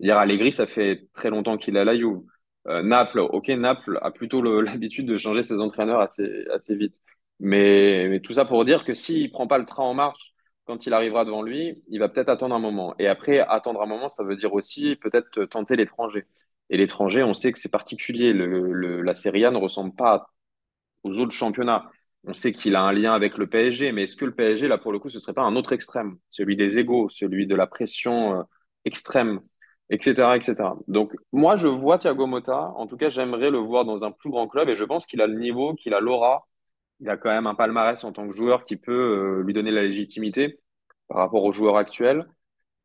Dire 0.00 0.18
Allegri, 0.18 0.52
ça 0.52 0.66
fait 0.66 1.08
très 1.12 1.30
longtemps 1.30 1.58
qu'il 1.58 1.76
est 1.76 1.80
à 1.80 1.84
la 1.84 1.96
Juve. 1.96 2.20
Euh, 2.68 2.82
Naples, 2.82 3.20
ok, 3.20 3.48
Naples 3.48 3.98
a 4.02 4.10
plutôt 4.12 4.42
l'habitude 4.62 5.06
de 5.06 5.16
changer 5.18 5.42
ses 5.42 5.60
entraîneurs 5.60 6.00
assez, 6.00 6.46
assez 6.52 6.76
vite. 6.76 6.96
Mais, 7.40 8.08
mais 8.08 8.20
tout 8.20 8.34
ça 8.34 8.44
pour 8.44 8.64
dire 8.64 8.84
que 8.84 8.94
s'il 8.94 9.30
prend 9.32 9.46
pas 9.48 9.58
le 9.58 9.66
train 9.66 9.84
en 9.84 9.94
marche 9.94 10.34
quand 10.66 10.86
il 10.86 10.92
arrivera 10.92 11.24
devant 11.24 11.42
lui, 11.42 11.82
il 11.88 11.98
va 12.00 12.08
peut-être 12.08 12.28
attendre 12.28 12.54
un 12.54 12.58
moment. 12.58 12.94
Et 12.98 13.06
après, 13.08 13.40
attendre 13.40 13.82
un 13.82 13.86
moment, 13.86 14.08
ça 14.08 14.24
veut 14.24 14.36
dire 14.36 14.52
aussi 14.54 14.96
peut-être 14.96 15.44
tenter 15.46 15.76
l'étranger. 15.76 16.26
Et 16.70 16.76
l'étranger, 16.76 17.22
on 17.22 17.34
sait 17.34 17.52
que 17.52 17.58
c'est 17.58 17.70
particulier. 17.70 18.32
La 18.32 19.14
Serie 19.14 19.44
A 19.44 19.50
ne 19.50 19.58
ressemble 19.58 19.94
pas 19.94 20.28
aux 21.02 21.12
autres 21.18 21.32
championnats. 21.32 21.90
On 22.24 22.34
sait 22.34 22.52
qu'il 22.52 22.76
a 22.76 22.82
un 22.82 22.92
lien 22.92 23.14
avec 23.14 23.38
le 23.38 23.46
PSG, 23.48 23.92
mais 23.92 24.04
est-ce 24.04 24.16
que 24.16 24.24
le 24.24 24.34
PSG, 24.34 24.68
là, 24.68 24.78
pour 24.78 24.92
le 24.92 24.98
coup, 24.98 25.08
ce 25.10 25.20
serait 25.20 25.32
pas 25.34 25.42
un 25.42 25.56
autre 25.56 25.72
extrême, 25.72 26.18
celui 26.28 26.56
des 26.56 26.78
égaux, 26.78 27.08
celui 27.08 27.46
de 27.46 27.54
la 27.54 27.66
pression 27.66 28.40
euh, 28.40 28.42
extrême 28.84 29.40
etc., 29.90 30.36
etc. 30.36 30.56
Donc, 30.86 31.14
moi, 31.32 31.56
je 31.56 31.68
vois 31.68 31.98
Thiago 31.98 32.26
Motta. 32.26 32.72
En 32.76 32.86
tout 32.86 32.96
cas, 32.96 33.08
j'aimerais 33.08 33.50
le 33.50 33.58
voir 33.58 33.84
dans 33.84 34.04
un 34.04 34.10
plus 34.12 34.30
grand 34.30 34.48
club 34.48 34.68
et 34.68 34.74
je 34.74 34.84
pense 34.84 35.06
qu'il 35.06 35.20
a 35.22 35.26
le 35.26 35.38
niveau, 35.38 35.74
qu'il 35.74 35.94
a 35.94 36.00
l'aura. 36.00 36.46
Il 37.00 37.08
a 37.10 37.16
quand 37.16 37.30
même 37.30 37.46
un 37.46 37.54
palmarès 37.54 38.02
en 38.04 38.12
tant 38.12 38.26
que 38.28 38.34
joueur 38.34 38.64
qui 38.64 38.76
peut 38.76 38.92
euh, 39.40 39.42
lui 39.44 39.54
donner 39.54 39.70
la 39.70 39.82
légitimité 39.82 40.60
par 41.08 41.18
rapport 41.18 41.44
aux 41.44 41.52
joueurs 41.52 41.76
actuels. 41.76 42.26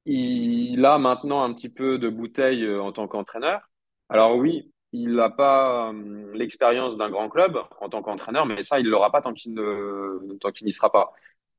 Il 0.06 0.86
a 0.86 0.98
maintenant 0.98 1.44
un 1.44 1.54
petit 1.54 1.70
peu 1.70 1.98
de 1.98 2.10
bouteille 2.10 2.64
euh, 2.66 2.82
en 2.82 2.92
tant 2.92 3.08
qu'entraîneur. 3.08 3.62
Alors 4.10 4.36
oui, 4.38 4.72
il 4.94 5.16
n'a 5.16 5.30
pas 5.30 5.92
euh, 5.92 6.32
l'expérience 6.34 6.96
d'un 6.98 7.10
grand 7.10 7.28
club 7.28 7.58
en 7.82 7.90
tant 7.90 8.02
qu'entraîneur, 8.04 8.46
mais 8.46 8.62
ça, 8.62 8.80
il 8.80 8.86
ne 8.86 8.92
l'aura 8.92 9.12
pas 9.12 9.22
tant 9.22 9.34
qu'il 9.34 9.54
n'y 9.54 10.72
sera 10.72 10.92
pas. 10.92 11.12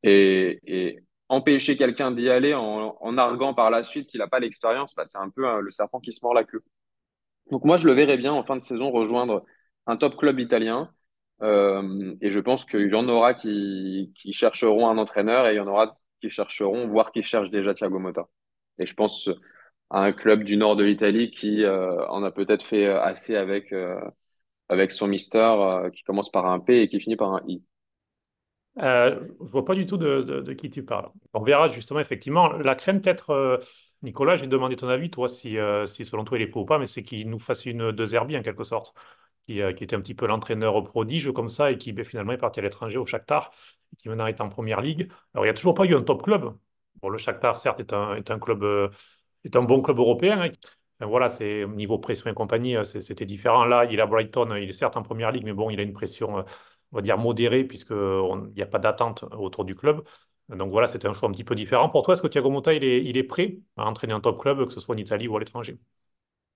Et, 0.02 1.00
empêcher 1.30 1.76
quelqu'un 1.76 2.12
d'y 2.12 2.28
aller 2.28 2.54
en, 2.54 3.18
arguant 3.18 3.54
par 3.54 3.70
la 3.70 3.82
suite 3.82 4.08
qu'il 4.08 4.18
n'a 4.20 4.28
pas 4.28 4.40
l'expérience, 4.40 4.94
bah, 4.94 5.04
c'est 5.04 5.18
un 5.18 5.30
peu 5.30 5.48
euh, 5.48 5.60
le 5.60 5.70
serpent 5.70 5.98
qui 5.98 6.12
se 6.12 6.20
mord 6.22 6.34
la 6.34 6.44
queue. 6.44 6.62
Donc 7.50 7.64
moi, 7.64 7.76
je 7.76 7.86
le 7.88 7.94
verrais 7.94 8.18
bien 8.18 8.32
en 8.32 8.44
fin 8.44 8.56
de 8.56 8.62
saison 8.62 8.90
rejoindre 8.90 9.44
un 9.86 9.96
top 9.96 10.16
club 10.16 10.38
italien. 10.38 10.92
Euh, 11.42 12.14
et 12.20 12.30
je 12.30 12.40
pense 12.40 12.64
qu'il 12.64 12.88
y 12.88 12.94
en 12.94 13.08
aura 13.08 13.34
qui, 13.34 14.12
qui, 14.16 14.32
chercheront 14.32 14.88
un 14.88 14.98
entraîneur 14.98 15.46
et 15.46 15.54
il 15.54 15.56
y 15.56 15.60
en 15.60 15.66
aura 15.66 15.98
qui 16.20 16.30
chercheront, 16.30 16.86
voire 16.88 17.10
qui 17.10 17.22
cherchent 17.22 17.50
déjà 17.50 17.74
Thiago 17.74 17.98
Motta. 17.98 18.28
Et 18.78 18.86
je 18.86 18.94
pense 18.94 19.28
à 19.90 20.00
un 20.00 20.12
club 20.12 20.44
du 20.44 20.56
nord 20.56 20.76
de 20.76 20.84
l'Italie 20.84 21.30
qui 21.30 21.64
euh, 21.64 22.06
en 22.08 22.22
a 22.24 22.30
peut-être 22.30 22.64
fait 22.64 22.86
assez 22.86 23.36
avec, 23.36 23.72
euh, 23.72 24.00
avec 24.68 24.90
son 24.92 25.06
mister 25.08 25.38
euh, 25.38 25.90
qui 25.90 26.02
commence 26.04 26.30
par 26.30 26.46
un 26.46 26.60
P 26.60 26.82
et 26.82 26.88
qui 26.88 27.00
finit 27.00 27.16
par 27.16 27.32
un 27.34 27.42
I. 27.48 27.62
Euh, 28.78 29.20
je 29.40 29.50
vois 29.50 29.64
pas 29.64 29.74
du 29.76 29.86
tout 29.86 29.96
de, 29.96 30.22
de, 30.22 30.52
qui 30.52 30.68
tu 30.68 30.84
parles. 30.84 31.08
On 31.32 31.42
verra 31.42 31.68
justement, 31.68 32.00
effectivement. 32.00 32.52
La 32.54 32.74
crème, 32.74 33.00
peut-être, 33.00 33.30
euh, 33.30 33.58
Nicolas, 34.02 34.36
j'ai 34.36 34.48
demandé 34.48 34.74
ton 34.74 34.88
avis, 34.88 35.10
toi, 35.10 35.28
si, 35.28 35.58
euh, 35.58 35.86
si 35.86 36.04
selon 36.04 36.24
toi 36.24 36.38
il 36.38 36.42
est 36.42 36.48
prêt 36.48 36.60
ou 36.60 36.64
pas, 36.64 36.78
mais 36.78 36.88
c'est 36.88 37.02
qu'il 37.04 37.30
nous 37.30 37.38
fasse 37.38 37.66
une 37.66 37.92
de 37.92 38.06
Zerbi 38.06 38.36
en 38.36 38.42
quelque 38.42 38.64
sorte, 38.64 38.92
qui, 39.42 39.62
euh, 39.62 39.72
qui 39.72 39.84
était 39.84 39.94
un 39.94 40.00
petit 40.00 40.14
peu 40.14 40.26
l'entraîneur 40.26 40.82
prodige 40.82 41.32
comme 41.32 41.48
ça 41.48 41.70
et 41.70 41.78
qui 41.78 41.92
ben, 41.92 42.04
finalement 42.04 42.32
est 42.32 42.38
parti 42.38 42.58
à 42.60 42.62
l'étranger 42.64 42.98
au 42.98 43.04
Shakhtar, 43.04 43.52
qui 43.98 44.08
maintenant 44.08 44.26
est 44.26 44.40
en 44.40 44.48
première 44.48 44.80
ligue. 44.80 45.08
Alors, 45.34 45.44
il 45.44 45.48
n'y 45.48 45.50
a 45.50 45.54
toujours 45.54 45.74
pas 45.74 45.84
eu 45.84 45.94
un 45.94 46.02
top 46.02 46.22
club. 46.22 46.56
Bon, 47.00 47.08
le 47.10 47.18
Shakhtar, 47.18 47.56
certes, 47.56 47.80
est 47.80 47.92
un, 47.92 48.16
est 48.16 48.30
un, 48.30 48.38
club, 48.40 48.64
euh, 48.64 48.88
est 49.44 49.56
un 49.56 49.62
bon 49.62 49.82
club 49.82 49.98
européen. 49.98 50.40
Hein. 50.42 50.50
Voilà, 51.00 51.28
c'est 51.28 51.64
au 51.64 51.68
niveau 51.68 51.98
pression 51.98 52.30
et 52.30 52.34
compagnie, 52.34 52.76
euh, 52.76 52.84
c'était 52.84 53.26
différent. 53.26 53.64
Là, 53.64 53.84
il 53.84 54.00
a 54.00 54.06
Brighton, 54.06 54.54
il 54.56 54.68
est 54.68 54.72
certes 54.72 54.96
en 54.96 55.02
première 55.02 55.32
ligue, 55.32 55.44
mais 55.44 55.52
bon, 55.52 55.70
il 55.70 55.80
a 55.80 55.82
une 55.82 55.92
pression 55.92 56.44
on 56.94 56.96
va 56.98 57.02
dire 57.02 57.18
modéré, 57.18 57.64
puisqu'il 57.64 58.52
n'y 58.54 58.62
a 58.62 58.66
pas 58.66 58.78
d'attente 58.78 59.24
autour 59.32 59.64
du 59.64 59.74
club. 59.74 60.04
Donc 60.48 60.70
voilà, 60.70 60.86
c'était 60.86 61.08
un 61.08 61.12
choix 61.12 61.28
un 61.28 61.32
petit 61.32 61.44
peu 61.44 61.54
différent. 61.54 61.88
Pour 61.88 62.04
toi, 62.04 62.14
est-ce 62.14 62.22
que 62.22 62.28
Thiago 62.28 62.50
Motta, 62.50 62.72
il 62.72 62.84
est, 63.16 63.22
prêt 63.24 63.58
à 63.76 63.86
entraîner 63.86 64.12
un 64.12 64.20
top 64.20 64.40
club, 64.40 64.64
que 64.66 64.72
ce 64.72 64.78
soit 64.80 64.94
en 64.94 64.98
Italie 64.98 65.26
ou 65.26 65.36
à 65.36 65.40
l'étranger? 65.40 65.78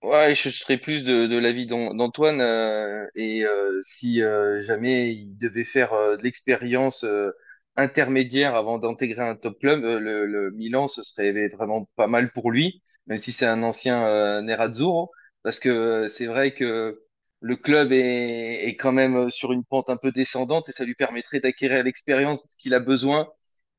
Ouais, 0.02 0.32
je 0.34 0.50
serais 0.50 0.78
plus 0.78 1.02
de, 1.02 1.38
l'avis 1.38 1.66
d'Antoine. 1.66 2.40
Euh, 2.40 3.04
et 3.16 3.44
euh, 3.44 3.80
si 3.82 4.22
euh, 4.22 4.60
jamais 4.60 5.12
il 5.12 5.36
devait 5.36 5.64
faire 5.64 5.92
euh, 5.92 6.16
de 6.16 6.22
l'expérience 6.22 7.02
euh, 7.02 7.32
intermédiaire 7.78 8.54
avant 8.54 8.78
d'intégrer 8.78 9.22
un 9.22 9.36
top 9.36 9.58
club, 9.58 9.84
euh, 9.84 9.98
le, 10.00 10.50
Milan, 10.52 10.88
ce 10.88 11.02
serait 11.02 11.48
vraiment 11.48 11.88
pas 11.96 12.06
mal 12.06 12.32
pour 12.32 12.50
lui, 12.50 12.82
même 13.06 13.18
si 13.18 13.32
c'est 13.32 13.46
un 13.46 13.62
ancien 13.62 14.06
euh, 14.06 14.42
Nerazzurro. 14.42 15.10
Parce 15.42 15.60
que 15.60 16.08
c'est 16.08 16.26
vrai 16.26 16.52
que 16.54 17.00
le 17.40 17.56
club 17.56 17.92
est, 17.92 18.76
quand 18.78 18.92
même 18.92 19.30
sur 19.30 19.52
une 19.52 19.64
pente 19.64 19.90
un 19.90 19.96
peu 19.96 20.12
descendante 20.12 20.68
et 20.68 20.72
ça 20.72 20.84
lui 20.84 20.94
permettrait 20.94 21.40
d'acquérir 21.40 21.84
l'expérience 21.84 22.46
qu'il 22.58 22.74
a 22.74 22.80
besoin 22.80 23.28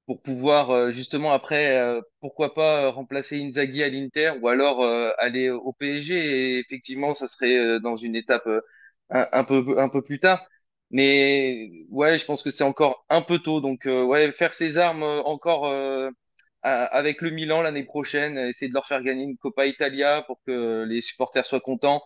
pour 0.06 0.22
pouvoir 0.24 0.72
euh, 0.72 0.91
justement 0.91 1.34
après, 1.34 1.77
euh, 1.77 2.01
pourquoi 2.20 2.53
pas 2.56 2.86
euh, 2.86 2.89
remplacer 2.89 3.41
Inzaghi 3.44 3.84
à 3.84 3.89
l'Inter 3.89 4.34
ou 4.41 4.48
alors 4.48 4.84
aller 5.20 5.50
au 5.51 5.72
PSG. 5.74 6.15
Et 6.15 6.60
effectivement, 6.60 7.13
ça 7.13 7.27
serait 7.27 7.79
dans 7.82 7.96
une 7.96 8.15
étape 8.15 8.48
un 9.10 9.44
peu 9.44 10.01
plus 10.03 10.20
tard. 10.20 10.46
Mais 10.91 11.69
ouais, 11.89 12.17
je 12.17 12.25
pense 12.25 12.43
que 12.43 12.50
c'est 12.51 12.63
encore 12.63 13.05
un 13.10 13.22
peu 13.22 13.39
tôt. 13.39 13.62
Donc 13.62 13.81
ouais, 13.86 14.31
faire 14.31 14.53
ses 14.53 14.77
armes 14.77 15.03
encore 15.03 15.65
avec 16.62 17.22
le 17.22 17.29
Milan 17.31 17.62
l'année 17.62 17.84
prochaine, 17.86 18.38
essayer 18.38 18.69
de 18.69 18.74
leur 18.74 18.86
faire 18.88 19.01
gagner 19.01 19.24
une 19.24 19.38
Coppa 19.38 19.65
Italia 19.65 20.24
pour 20.27 20.39
que 20.46 20.84
les 20.88 21.01
supporters 21.01 21.46
soient 21.46 21.62
contents. 21.62 22.03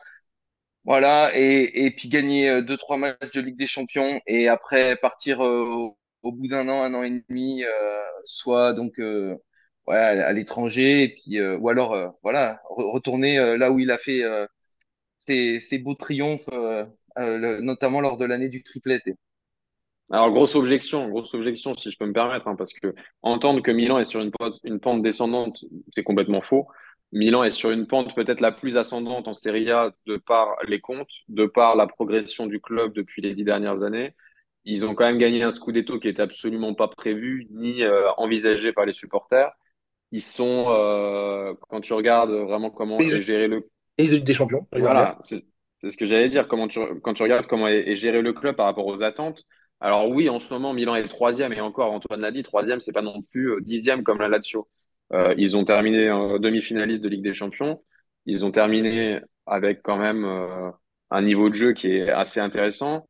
Voilà, 0.85 1.31
et, 1.35 1.85
et 1.85 1.91
puis 1.91 2.09
gagner 2.09 2.49
euh, 2.49 2.61
deux, 2.61 2.75
trois 2.77 2.97
matchs 2.97 3.31
de 3.33 3.41
Ligue 3.41 3.55
des 3.57 3.67
Champions 3.67 4.19
et 4.27 4.49
après 4.49 4.97
partir 4.97 5.41
euh, 5.45 5.65
au, 6.23 6.31
bout 6.33 6.47
d'un 6.47 6.67
an, 6.69 6.83
un 6.83 6.93
an 6.93 7.03
et 7.03 7.23
demi, 7.29 7.63
euh, 7.63 8.01
soit 8.25 8.73
donc 8.73 8.99
euh, 8.99 9.35
ouais, 9.87 9.95
à 9.97 10.33
l'étranger, 10.33 11.03
et 11.03 11.09
puis 11.15 11.39
euh, 11.39 11.57
ou 11.57 11.69
alors 11.69 11.93
euh, 11.93 12.09
voilà, 12.21 12.61
re- 12.69 12.91
retourner 12.91 13.37
euh, 13.39 13.57
là 13.57 13.71
où 13.71 13.79
il 13.79 13.91
a 13.91 13.97
fait 13.97 14.23
euh, 14.23 14.45
ses, 15.19 15.59
ses 15.59 15.77
beaux 15.79 15.95
triomphes, 15.95 16.49
euh, 16.53 16.83
euh, 16.83 16.85
le- 17.17 17.61
notamment 17.61 18.01
lors 18.01 18.17
de 18.17 18.25
l'année 18.25 18.49
du 18.49 18.63
triplette. 18.63 19.03
Alors, 20.11 20.31
grosse 20.31 20.55
objection, 20.55 21.07
grosse 21.09 21.33
objection, 21.33 21.75
si 21.75 21.89
je 21.91 21.97
peux 21.97 22.05
me 22.05 22.13
permettre, 22.13 22.47
hein, 22.47 22.55
parce 22.55 22.73
que 22.73 22.93
entendre 23.21 23.61
que 23.61 23.71
Milan 23.71 23.97
est 23.99 24.03
sur 24.03 24.21
une 24.21 24.31
pente, 24.31 24.59
une 24.63 24.79
pente 24.79 25.01
descendante, 25.01 25.63
c'est 25.95 26.03
complètement 26.03 26.41
faux. 26.41 26.67
Milan 27.11 27.43
est 27.43 27.51
sur 27.51 27.71
une 27.71 27.87
pente 27.87 28.13
peut-être 28.15 28.41
la 28.41 28.51
plus 28.51 28.77
ascendante 28.77 29.27
en 29.27 29.33
Serie 29.33 29.71
A 29.71 29.91
de 30.05 30.17
par 30.17 30.55
les 30.67 30.79
comptes, 30.81 31.11
de 31.29 31.45
par 31.45 31.75
la 31.75 31.87
progression 31.87 32.47
du 32.47 32.59
club 32.59 32.93
depuis 32.93 33.21
les 33.21 33.33
dix 33.33 33.43
dernières 33.43 33.83
années. 33.83 34.13
Ils 34.65 34.85
ont 34.85 34.93
quand 34.95 35.05
même 35.05 35.17
gagné 35.17 35.43
un 35.43 35.51
Scudetto 35.51 35.99
qui 35.99 36.07
était 36.07 36.21
absolument 36.21 36.73
pas 36.73 36.87
prévu 36.87 37.47
ni 37.51 37.83
euh, 37.83 38.11
envisagé 38.17 38.71
par 38.73 38.85
les 38.85 38.93
supporters. 38.93 39.51
Ils 40.11 40.21
sont, 40.21 40.65
euh, 40.69 41.53
quand 41.69 41.81
tu 41.81 41.93
regardes 41.93 42.31
vraiment 42.31 42.71
comment 42.71 42.99
Ils- 42.99 43.13
est 43.13 43.21
géré 43.21 43.47
le 43.47 43.69
Et 43.97 44.03
ils 44.03 44.13
ont 44.13 44.17
eu 44.17 44.21
des 44.21 44.33
champions. 44.33 44.67
voilà, 44.75 45.17
c'est 45.21 45.45
c'est 45.83 45.91
ce 45.91 45.97
que 45.97 46.05
j'allais 46.05 46.29
dire. 46.29 46.47
Comment 46.47 46.67
quand 47.01 47.13
tu 47.13 47.23
regardes 47.23 47.45
comment 47.45 47.67
est, 47.67 47.95
géré 47.95 48.21
le 48.21 48.31
club 48.31 48.55
par 48.55 48.65
rapport 48.65 48.87
aux 48.87 49.03
attentes. 49.03 49.43
Alors 49.81 50.09
oui, 50.09 50.29
en 50.29 50.39
ce 50.39 50.51
moment, 50.53 50.73
Milan 50.73 50.95
est 50.95 51.07
troisième 51.09 51.51
et 51.51 51.59
encore, 51.59 51.91
Antoine 51.91 52.21
l'a 52.21 52.31
dit, 52.31 52.41
troisième, 52.41 52.79
c'est 52.79 52.93
pas 52.93 53.01
non 53.01 53.21
plus 53.21 53.51
euh, 53.51 53.59
dixième 53.61 54.03
comme 54.03 54.19
la 54.19 54.29
Lazio. 54.29 54.69
Euh, 55.11 55.35
ils 55.37 55.57
ont 55.57 55.65
terminé 55.65 56.07
demi-finaliste 56.39 57.03
de 57.03 57.09
Ligue 57.09 57.23
des 57.23 57.33
Champions. 57.33 57.83
Ils 58.25 58.45
ont 58.45 58.51
terminé 58.51 59.19
avec 59.45 59.81
quand 59.83 59.97
même 59.97 60.23
euh, 60.23 60.71
un 61.11 61.21
niveau 61.21 61.49
de 61.49 61.55
jeu 61.55 61.73
qui 61.73 61.87
est 61.91 62.09
assez 62.09 62.39
intéressant. 62.39 63.09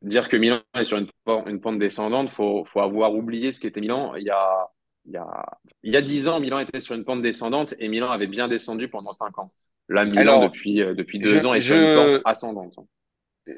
Dire 0.00 0.28
que 0.28 0.36
Milan 0.36 0.60
est 0.74 0.84
sur 0.84 0.98
une, 0.98 1.08
pen- 1.24 1.42
une 1.48 1.60
pente 1.60 1.78
descendante, 1.78 2.30
faut, 2.30 2.64
faut 2.64 2.80
avoir 2.80 3.12
oublié 3.12 3.50
ce 3.50 3.58
qu'était 3.58 3.80
Milan. 3.80 4.14
Il 4.14 4.22
y 4.22 4.30
a, 4.30 4.68
il 5.06 5.12
y 5.12 5.16
a, 5.16 5.44
il 5.82 5.92
y 5.92 5.96
a 5.96 6.02
dix 6.02 6.28
ans, 6.28 6.38
Milan 6.40 6.60
était 6.60 6.80
sur 6.80 6.94
une 6.94 7.04
pente 7.04 7.20
descendante 7.20 7.74
et 7.80 7.88
Milan 7.88 8.10
avait 8.10 8.28
bien 8.28 8.46
descendu 8.48 8.88
pendant 8.88 9.12
cinq 9.12 9.38
ans. 9.38 9.52
Là, 9.88 10.04
Milan, 10.04 10.22
Alors, 10.22 10.50
depuis, 10.50 10.80
euh, 10.82 10.94
depuis 10.94 11.18
deux 11.20 11.40
je- 11.40 11.46
ans, 11.46 11.54
est 11.54 11.60
sur 11.60 11.76
une 11.76 11.92
pente 11.92 12.20
ascendante. 12.24 12.74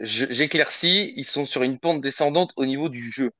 Je- 0.02 0.26
J'éclaircis, 0.30 1.14
ils 1.16 1.25
sont 1.25 1.47
sur 1.47 1.62
une 1.62 1.78
pente 1.78 2.00
descendante 2.00 2.52
au 2.56 2.66
niveau 2.66 2.88
du 2.88 3.11
jeu. 3.11 3.30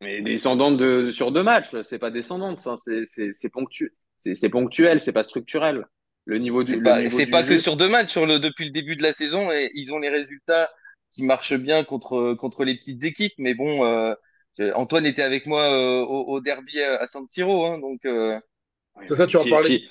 Mais 0.00 0.20
descendante 0.20 0.76
de, 0.76 1.10
sur 1.10 1.30
deux 1.30 1.42
matchs, 1.44 1.68
c'est 1.84 1.98
pas 1.98 2.10
descendante, 2.10 2.60
ça, 2.60 2.76
c'est, 2.76 3.04
c'est, 3.04 3.32
c'est 3.32 3.48
ponctu, 3.48 3.94
c'est, 4.16 4.34
c'est 4.34 4.48
ponctuel, 4.48 4.98
c'est 5.00 5.12
pas 5.12 5.22
structurel. 5.22 5.86
Le 6.24 6.38
niveau 6.38 6.64
du, 6.64 6.72
C'est 6.72 6.82
pas, 6.82 7.02
niveau 7.02 7.18
c'est 7.18 7.26
du 7.26 7.30
pas 7.30 7.42
que 7.44 7.56
sur 7.56 7.76
deux 7.76 7.88
matchs, 7.88 8.10
sur 8.10 8.26
le, 8.26 8.38
depuis 8.38 8.64
le 8.64 8.70
début 8.72 8.96
de 8.96 9.02
la 9.02 9.12
saison, 9.12 9.50
et 9.52 9.70
ils 9.74 9.92
ont 9.92 9.98
les 9.98 10.08
résultats 10.08 10.70
qui 11.12 11.22
marchent 11.24 11.54
bien 11.54 11.84
contre, 11.84 12.34
contre 12.34 12.64
les 12.64 12.76
petites 12.76 13.04
équipes. 13.04 13.34
Mais 13.38 13.54
bon, 13.54 13.84
euh, 13.84 14.14
je- 14.58 14.72
Antoine 14.74 15.06
était 15.06 15.22
avec 15.22 15.46
moi 15.46 15.62
euh, 15.72 16.00
au, 16.04 16.24
au 16.34 16.40
derby 16.40 16.80
à, 16.80 17.06
San 17.06 17.26
Siro, 17.28 17.64
hein, 17.66 17.78
donc 17.78 18.04
euh, 18.06 18.38
Ouais, 18.96 19.06
C'est 19.08 19.16
ça, 19.16 19.26
tu 19.26 19.36
en 19.36 19.44
parlais. 19.44 19.78
si- 19.78 19.88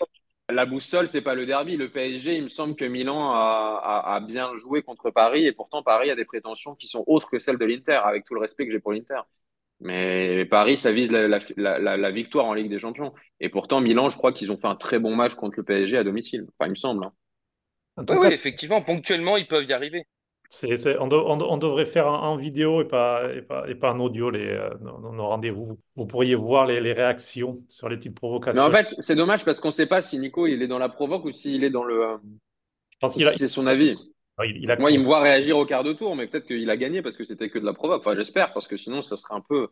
La 0.52 0.66
boussole, 0.66 1.08
c'est 1.08 1.22
pas 1.22 1.36
le 1.36 1.46
derby. 1.46 1.78
Le 1.78 1.90
PSG, 1.90 2.36
il 2.36 2.44
me 2.44 2.48
semble 2.48 2.76
que 2.76 2.86
Milan 2.86 3.32
a, 3.34 4.20
bien 4.26 4.54
joué 4.56 4.82
contre 4.82 5.10
Paris 5.10 5.46
et 5.46 5.52
pourtant 5.52 5.84
Paris 5.84 6.12
a 6.12 6.16
des 6.16 6.26
prétentions 6.26 6.76
qui 6.76 6.88
sont 6.88 7.04
autres 7.08 7.30
que 7.30 7.40
celles 7.40 7.58
de 7.58 7.66
l'Inter, 7.66 8.00
avec 8.04 8.26
tout 8.26 8.34
le 8.34 8.42
respect 8.42 8.66
que 8.66 8.72
j'ai 8.72 8.80
pour 8.80 8.94
l'Inter. 8.94 9.22
Mais 9.80 10.46
Paris, 10.46 10.78
ça 10.78 10.92
vise 10.92 11.12
la, 11.12 12.12
victoire 12.12 12.46
en 12.46 12.54
Ligue 12.54 12.70
des 12.70 12.80
Champions. 12.80 13.14
Et 13.40 13.50
pourtant, 13.50 13.82
Milan, 13.82 14.10
je 14.10 14.18
crois 14.18 14.32
qu'ils 14.32 14.52
ont 14.52 14.58
fait 14.58 14.68
un 14.68 14.76
très 14.76 15.00
bon 15.00 15.16
match 15.16 15.34
contre 15.34 15.56
le 15.58 15.64
PSG 15.64 15.98
à 15.98 16.04
domicile. 16.04 16.46
Enfin, 16.50 16.68
il 16.68 16.72
me 16.72 16.76
semble. 16.76 17.06
hein. 17.06 17.14
Oui, 18.10 18.28
effectivement, 18.28 18.82
ponctuellement, 18.82 19.38
ils 19.38 19.48
peuvent 19.48 19.66
y 19.66 19.74
arriver. 19.74 20.06
C'est, 20.52 20.76
c'est- 20.76 20.98
on, 21.00 21.08
de- 21.08 21.16
on 21.16 21.38
de- 21.38 21.46
on 21.46 21.58
devrait 21.58 21.86
faire 21.86 22.08
en, 22.08 22.36
vidéo 22.36 22.82
et 22.82 22.86
pas, 22.88 23.34
et 23.34 23.42
pas, 23.42 23.68
et 23.70 23.76
pas 23.76 23.94
en 23.94 24.00
audio 24.02 24.30
les, 24.30 24.46
euh, 24.48 24.70
nos, 24.82 25.28
rendez-vous. 25.28 25.66
Vous, 25.66 25.80
vous 25.96 26.06
pourriez 26.06 26.36
voir 26.36 26.66
les, 26.68 26.82
les 26.82 26.94
réactions 26.94 27.64
sur 27.70 27.90
les 27.90 27.96
petites 27.98 28.16
Mais 28.54 28.60
provocations. 28.60 28.62
en 28.62 28.72
fait, 28.72 28.94
c'est 29.00 29.16
dommage 29.16 29.46
parce 29.46 29.60
qu'on 29.60 29.70
ne 29.70 29.74
sait 29.74 29.88
pas 29.88 30.02
si 30.02 30.20
Nico, 30.20 30.46
il 30.48 30.62
est 30.62 30.68
dans 30.68 30.80
la 30.80 30.90
provoque 30.90 31.26
ou 31.26 31.32
s'il 31.32 31.64
est 31.64 31.70
dans 31.70 31.84
le, 31.84 32.04
euh, 32.04 32.18
Je 32.92 32.98
pense 33.00 33.14
si 33.14 33.18
qu'il 33.18 33.28
a, 33.28 33.32
c'est 33.38 33.48
son 33.48 33.68
avis. 33.68 33.96
il, 34.44 34.58
il 34.58 34.78
Moi, 34.80 34.92
il 34.92 35.00
me 35.00 35.06
voit 35.06 35.22
réagir 35.22 35.58
au 35.58 35.66
quart 35.66 35.84
de 35.84 35.94
tour, 35.94 36.16
mais 36.16 36.28
peut-être 36.28 36.48
qu'il 36.48 36.70
a 36.70 36.78
gagné 36.78 37.02
parce 37.02 37.16
que 37.16 37.24
c'était 37.26 37.50
que 37.50 37.60
de 37.60 37.66
la 37.66 37.74
provoque. 37.74 38.00
Enfin, 38.02 38.16
j'espère, 38.16 38.54
parce 38.54 38.68
que 38.68 38.78
sinon, 38.78 39.02
ça 39.02 39.18
serait 39.18 39.36
un 39.36 39.42
peu, 39.42 39.70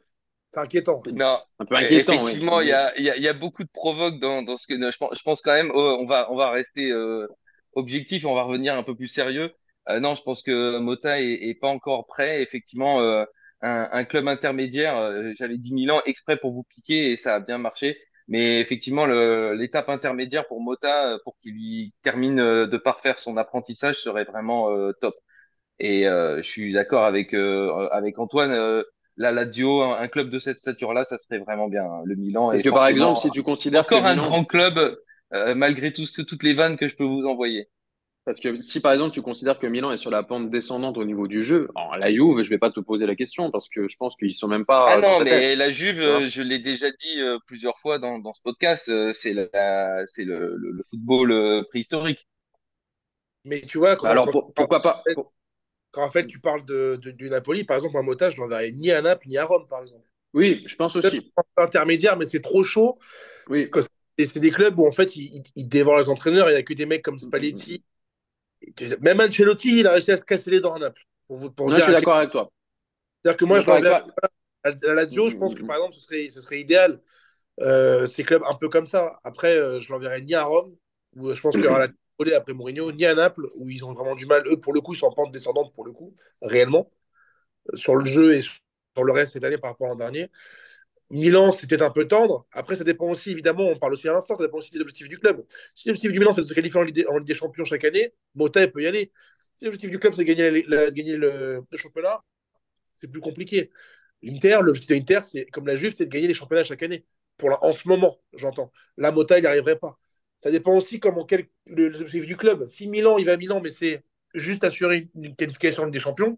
C'est 0.53 0.59
inquiétant. 0.61 1.01
Non, 1.11 1.39
un 1.59 1.65
peu 1.65 1.75
inquiétant. 1.75 2.13
Effectivement, 2.13 2.61
il 2.61 2.69
y 2.69 2.71
a, 2.73 2.97
il 2.97 3.03
y 3.05 3.09
a, 3.09 3.17
il 3.17 3.23
y 3.23 3.27
a 3.27 3.33
beaucoup 3.33 3.63
de 3.63 3.69
provoques 3.71 4.19
dans, 4.19 4.41
dans 4.43 4.57
ce 4.57 4.67
que 4.67 4.75
je 4.91 4.97
pense, 4.97 5.17
je 5.17 5.23
pense 5.23 5.41
quand 5.41 5.53
même. 5.53 5.71
oh, 5.73 5.97
on 5.99 6.05
va, 6.05 6.31
on 6.31 6.35
va 6.35 6.51
rester 6.51 6.91
euh, 6.91 7.27
objectif 7.73 8.23
et 8.23 8.27
on 8.27 8.35
va 8.35 8.43
revenir 8.43 8.75
un 8.75 8.83
peu 8.83 8.95
plus 8.95 9.07
sérieux. 9.07 9.51
Euh, 9.89 9.99
non, 9.99 10.15
je 10.15 10.21
pense 10.23 10.41
que 10.43 10.77
Mota 10.79 11.21
est, 11.21 11.33
est 11.49 11.55
pas 11.59 11.69
encore 11.69 12.05
prêt. 12.07 12.41
Effectivement, 12.41 13.01
euh, 13.01 13.25
un, 13.61 13.89
un 13.91 14.03
club 14.05 14.27
intermédiaire, 14.27 14.97
euh, 14.97 15.31
j'avais 15.37 15.57
dit 15.57 15.73
Milan 15.73 16.01
exprès 16.05 16.37
pour 16.37 16.51
vous 16.53 16.63
piquer 16.63 17.11
et 17.11 17.15
ça 17.15 17.35
a 17.35 17.39
bien 17.39 17.57
marché. 17.57 17.97
Mais 18.27 18.59
effectivement, 18.59 19.07
l'étape 19.07 19.89
intermédiaire 19.89 20.45
pour 20.45 20.61
Mota, 20.61 21.17
pour 21.23 21.37
qu'il 21.39 21.53
lui 21.53 21.91
termine 22.03 22.35
de 22.37 22.77
parfaire 22.77 23.17
son 23.17 23.37
apprentissage, 23.37 23.95
serait 23.99 24.23
vraiment 24.23 24.69
euh, 24.71 24.91
top. 25.01 25.15
Et 25.79 26.07
euh, 26.07 26.37
je 26.41 26.47
suis 26.49 26.73
d'accord 26.73 27.03
avec 27.05 27.33
euh, 27.33 27.87
avec 27.91 28.19
Antoine. 28.19 28.51
euh, 28.51 28.83
la 29.17 29.31
Lazio, 29.31 29.81
un, 29.81 29.93
un 29.99 30.07
club 30.07 30.29
de 30.29 30.39
cette 30.39 30.59
stature-là, 30.59 31.03
ça 31.05 31.17
serait 31.17 31.39
vraiment 31.39 31.67
bien. 31.67 31.83
hein. 31.83 32.01
Le 32.05 32.15
Milan 32.15 32.51
Parce 32.51 32.61
est 32.61 32.63
que 32.63 32.69
par 32.69 32.87
exemple, 32.87 33.19
si 33.19 33.31
tu 33.31 33.43
considères 33.43 33.87
que 33.87 33.95
encore 33.95 34.05
un 34.05 34.15
grand 34.15 34.45
club, 34.45 34.97
euh, 35.33 35.55
malgré 35.55 35.91
tout 35.91 36.05
toutes 36.27 36.43
les 36.43 36.53
vannes 36.53 36.77
que 36.77 36.87
je 36.87 36.95
peux 36.95 37.03
vous 37.03 37.25
envoyer. 37.25 37.67
Parce 38.25 38.39
que 38.39 38.59
si 38.61 38.79
par 38.79 38.91
exemple 38.93 39.13
tu 39.13 39.21
considères 39.21 39.57
que 39.57 39.65
Milan 39.65 39.91
est 39.91 39.97
sur 39.97 40.11
la 40.11 40.21
pente 40.23 40.51
descendante 40.51 40.97
au 40.97 41.03
niveau 41.05 41.27
du 41.27 41.43
jeu, 41.43 41.67
en 41.75 41.95
la 41.95 42.11
Juve, 42.11 42.43
je 42.43 42.49
vais 42.49 42.59
pas 42.59 42.69
te 42.71 42.79
poser 42.79 43.07
la 43.07 43.15
question 43.15 43.49
parce 43.49 43.69
que 43.69 43.87
je 43.87 43.97
pense 43.97 44.15
qu'ils 44.15 44.33
sont 44.33 44.47
même 44.47 44.65
pas 44.65 44.85
Ah 44.89 44.97
non, 45.01 45.23
mais 45.23 45.55
la 45.55 45.71
Juve, 45.71 46.27
je 46.27 46.41
l'ai 46.41 46.59
déjà 46.59 46.91
dit 46.91 47.19
euh, 47.21 47.39
plusieurs 47.47 47.79
fois 47.79 47.97
dans, 47.97 48.19
dans 48.19 48.33
ce 48.33 48.41
podcast, 48.41 48.89
euh, 48.89 49.11
c'est 49.13 49.33
la, 49.33 50.05
c'est 50.05 50.25
le, 50.25 50.55
le, 50.57 50.71
le 50.71 50.83
football 50.83 51.31
euh, 51.31 51.63
préhistorique. 51.63 52.27
Mais 53.45 53.61
tu 53.61 53.77
vois, 53.77 53.91
Bah 53.93 53.97
quand, 54.01 54.07
alors 54.09 54.25
quand, 54.25 54.31
pour- 54.31 54.53
pourquoi 54.53 54.81
pas 54.81 55.01
pour- 55.13 55.33
quand, 55.91 56.03
en 56.03 56.11
fait 56.11 56.27
tu 56.27 56.39
parles 56.39 56.65
de, 56.65 56.99
de- 57.01 57.11
du 57.11 57.29
Napoli, 57.29 57.63
par 57.63 57.77
exemple, 57.77 57.97
un 57.97 58.03
Mota, 58.03 58.29
je 58.29 58.37
l'enverrais 58.39 58.71
ni 58.71 58.91
à 58.91 59.01
Naples 59.01 59.27
ni 59.27 59.37
à 59.37 59.45
Rome, 59.45 59.65
par 59.67 59.81
exemple. 59.81 60.07
Oui, 60.33 60.63
je 60.67 60.75
pense 60.75 60.95
aussi. 60.95 61.31
intermédiaire, 61.57 62.15
mais 62.17 62.25
c'est 62.25 62.41
trop 62.41 62.63
chaud. 62.63 62.99
Oui. 63.49 63.69
Et 64.17 64.25
c'est 64.25 64.39
des 64.39 64.51
clubs 64.51 64.77
où 64.77 64.85
en 64.85 64.91
fait 64.91 65.15
ils, 65.15 65.33
ils, 65.37 65.43
ils 65.55 65.67
dévorent 65.69 65.99
les 65.99 66.09
entraîneurs. 66.09 66.49
Il 66.49 66.53
n'y 66.53 66.59
a 66.59 66.63
que 66.63 66.73
des 66.73 66.85
mecs 66.85 67.01
comme 67.01 67.17
Spalletti. 67.17 67.83
Même 69.01 69.21
Ancelotti, 69.21 69.79
il 69.79 69.87
a 69.87 69.93
réussi 69.93 70.11
à 70.11 70.17
se 70.17 70.23
casser 70.23 70.49
les 70.51 70.59
dents 70.61 70.73
à 70.73 70.79
Naples. 70.79 71.03
Pour, 71.27 71.37
vous- 71.37 71.51
pour 71.51 71.69
Non, 71.69 71.75
je 71.75 71.81
suis 71.81 71.91
d'accord 71.93 72.15
avec 72.17 72.31
toi. 72.31 72.51
C'est-à-dire 73.21 73.37
que 73.37 73.45
moi, 73.45 73.59
Je 73.59 73.65
toi. 73.65 73.75
à 74.63 74.71
la 74.83 74.93
Lazio, 74.93 75.29
je 75.29 75.37
pense 75.37 75.55
que 75.55 75.63
par 75.63 75.77
exemple, 75.77 75.93
ce 75.93 76.01
serait, 76.01 76.29
ce 76.29 76.41
serait 76.41 76.59
idéal. 76.59 77.01
Euh, 77.61 78.07
ces 78.07 78.23
clubs 78.23 78.43
un 78.47 78.55
peu 78.55 78.69
comme 78.69 78.85
ça. 78.85 79.17
Après, 79.23 79.57
euh, 79.57 79.81
je 79.81 79.91
l'enverrai 79.91 80.21
ni 80.21 80.33
à 80.33 80.45
Rome, 80.45 80.75
où 81.15 81.29
euh, 81.29 81.35
je 81.35 81.41
pense 81.41 81.55
qu'il 81.55 81.65
y 81.65 81.67
aura 81.67 81.79
la 81.79 81.87
volée 82.19 82.33
après 82.33 82.53
Mourinho, 82.53 82.91
ni 82.91 83.05
à 83.05 83.15
Naples, 83.15 83.47
où 83.55 83.69
ils 83.69 83.83
ont 83.83 83.93
vraiment 83.93 84.15
du 84.15 84.25
mal. 84.25 84.43
Eux, 84.47 84.57
pour 84.59 84.73
le 84.73 84.79
coup, 84.81 84.93
ils 84.93 84.97
sont 84.97 85.07
en 85.07 85.13
pente 85.13 85.31
descendante, 85.31 85.73
pour 85.73 85.85
le 85.85 85.91
coup, 85.91 86.15
réellement, 86.41 86.89
sur 87.73 87.95
le 87.95 88.05
jeu 88.05 88.33
et 88.33 88.41
sur 88.41 89.03
le 89.03 89.11
reste 89.11 89.33
cette 89.33 89.43
année 89.43 89.57
par 89.57 89.71
rapport 89.71 89.87
à 89.87 89.89
l'an 89.91 89.95
dernier. 89.95 90.29
Milan, 91.09 91.51
c'était 91.51 91.81
un 91.81 91.89
peu 91.89 92.07
tendre. 92.07 92.45
Après, 92.51 92.75
ça 92.75 92.83
dépend 92.83 93.09
aussi, 93.09 93.31
évidemment, 93.31 93.67
on 93.67 93.77
parle 93.77 93.93
aussi 93.93 94.07
à 94.07 94.13
l'instant, 94.13 94.35
ça 94.35 94.43
dépend 94.43 94.57
aussi 94.57 94.69
des 94.69 94.79
objectifs 94.79 95.09
du 95.09 95.17
club. 95.17 95.43
Si 95.73 95.87
l'objectif 95.87 96.11
du 96.11 96.19
Milan, 96.19 96.33
c'est 96.33 96.43
de 96.43 96.47
se 96.47 96.53
qualifier 96.53 96.79
en 96.79 96.83
Ligue 96.83 97.05
des, 97.23 97.33
Champions 97.33 97.65
chaque 97.65 97.83
année, 97.83 98.13
Mota, 98.35 98.67
peut 98.67 98.83
y 98.83 98.87
aller. 98.87 99.11
Si 99.57 99.65
l'objectif 99.65 99.89
du 99.89 99.99
club, 99.99 100.13
c'est 100.13 100.23
de 100.23 100.27
gagner, 100.27 101.17
le, 101.17 101.61
championnat, 101.75 102.23
c'est 102.95 103.07
plus 103.07 103.21
compliqué. 103.21 103.71
L'Inter, 104.21 104.59
l'objectif 104.61 104.89
de 104.89 104.95
l'Inter, 104.95 105.19
c'est 105.25 105.45
comme 105.47 105.65
la 105.67 105.75
Juve, 105.75 105.95
c'est 105.97 106.05
de 106.05 106.11
gagner 106.11 106.27
les 106.27 106.33
championnats 106.33 106.63
chaque 106.63 106.83
année. 106.83 107.05
En 107.61 107.73
ce 107.73 107.87
moment, 107.87 108.19
j'entends. 108.33 108.71
La 108.97 109.11
Mota, 109.11 109.37
il 109.39 109.41
n'y 109.41 109.47
arriverait 109.47 109.79
pas. 109.79 109.97
Ça 110.37 110.51
dépend 110.51 110.75
aussi 110.75 110.99
comment 110.99 111.25
quel, 111.25 111.47
le, 111.69 111.87
les 111.89 112.01
objectifs 112.01 112.27
du 112.27 112.37
club. 112.37 112.65
Si 112.65 112.87
Milan, 112.87 113.17
il 113.17 113.25
va 113.25 113.33
à 113.33 113.37
Milan, 113.37 113.61
mais 113.63 113.71
c'est 113.71 114.03
juste 114.35 114.63
assurer 114.63 115.09
une 115.15 115.35
qualification 115.35 115.83
en 115.83 115.85
Ligue 115.85 115.93
des 115.93 115.99
Champions, 115.99 116.37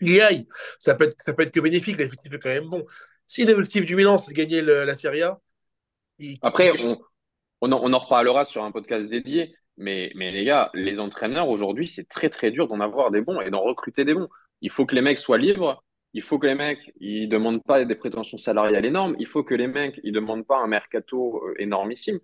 il 0.00 0.10
y 0.10 0.20
aille. 0.20 0.46
Ça 0.78 0.94
peut 0.94 1.04
être, 1.04 1.16
ça 1.24 1.32
peut 1.32 1.42
être 1.42 1.52
que 1.52 1.60
bénéfique, 1.60 1.98
l'effectif 1.98 2.32
est 2.32 2.38
quand 2.38 2.48
même 2.48 2.68
bon. 2.68 2.84
Si 3.28 3.44
l'objectif 3.44 3.86
du 3.86 3.94
Milan, 3.94 4.18
c'est 4.18 4.32
de 4.32 4.36
gagner 4.36 4.60
le- 4.60 4.84
la 4.84 4.96
Serie 4.96 5.22
A, 5.22 5.40
il- 6.18 6.38
Après, 6.42 6.72
on, 6.80 6.98
on, 7.60 7.72
en, 7.72 7.80
on 7.82 7.92
en 7.92 7.98
reparlera 7.98 8.44
sur 8.44 8.64
un 8.64 8.72
podcast 8.72 9.08
dédié, 9.08 9.54
mais, 9.76 10.12
mais 10.14 10.30
les 10.32 10.44
gars, 10.44 10.70
les 10.74 11.00
entraîneurs 11.00 11.48
aujourd'hui, 11.48 11.88
c'est 11.88 12.08
très 12.08 12.30
très 12.30 12.50
dur 12.50 12.68
d'en 12.68 12.80
avoir 12.80 13.10
des 13.10 13.20
bons 13.20 13.40
et 13.40 13.50
d'en 13.50 13.62
recruter 13.62 14.04
des 14.04 14.14
bons. 14.14 14.28
Il 14.60 14.70
faut 14.70 14.86
que 14.86 14.94
les 14.94 15.02
mecs 15.02 15.18
soient 15.18 15.38
libres. 15.38 15.84
Il 16.14 16.22
faut 16.22 16.38
que 16.38 16.46
les 16.46 16.54
mecs, 16.54 16.92
ils 17.00 17.28
demandent 17.28 17.62
pas 17.62 17.84
des 17.84 17.94
prétentions 17.94 18.38
salariales 18.38 18.86
énormes. 18.86 19.14
Il 19.18 19.26
faut 19.26 19.44
que 19.44 19.54
les 19.54 19.68
mecs, 19.68 20.00
ils 20.04 20.12
demandent 20.12 20.46
pas 20.46 20.58
un 20.58 20.66
mercato 20.66 21.42
euh, 21.46 21.54
énormissime. 21.58 22.18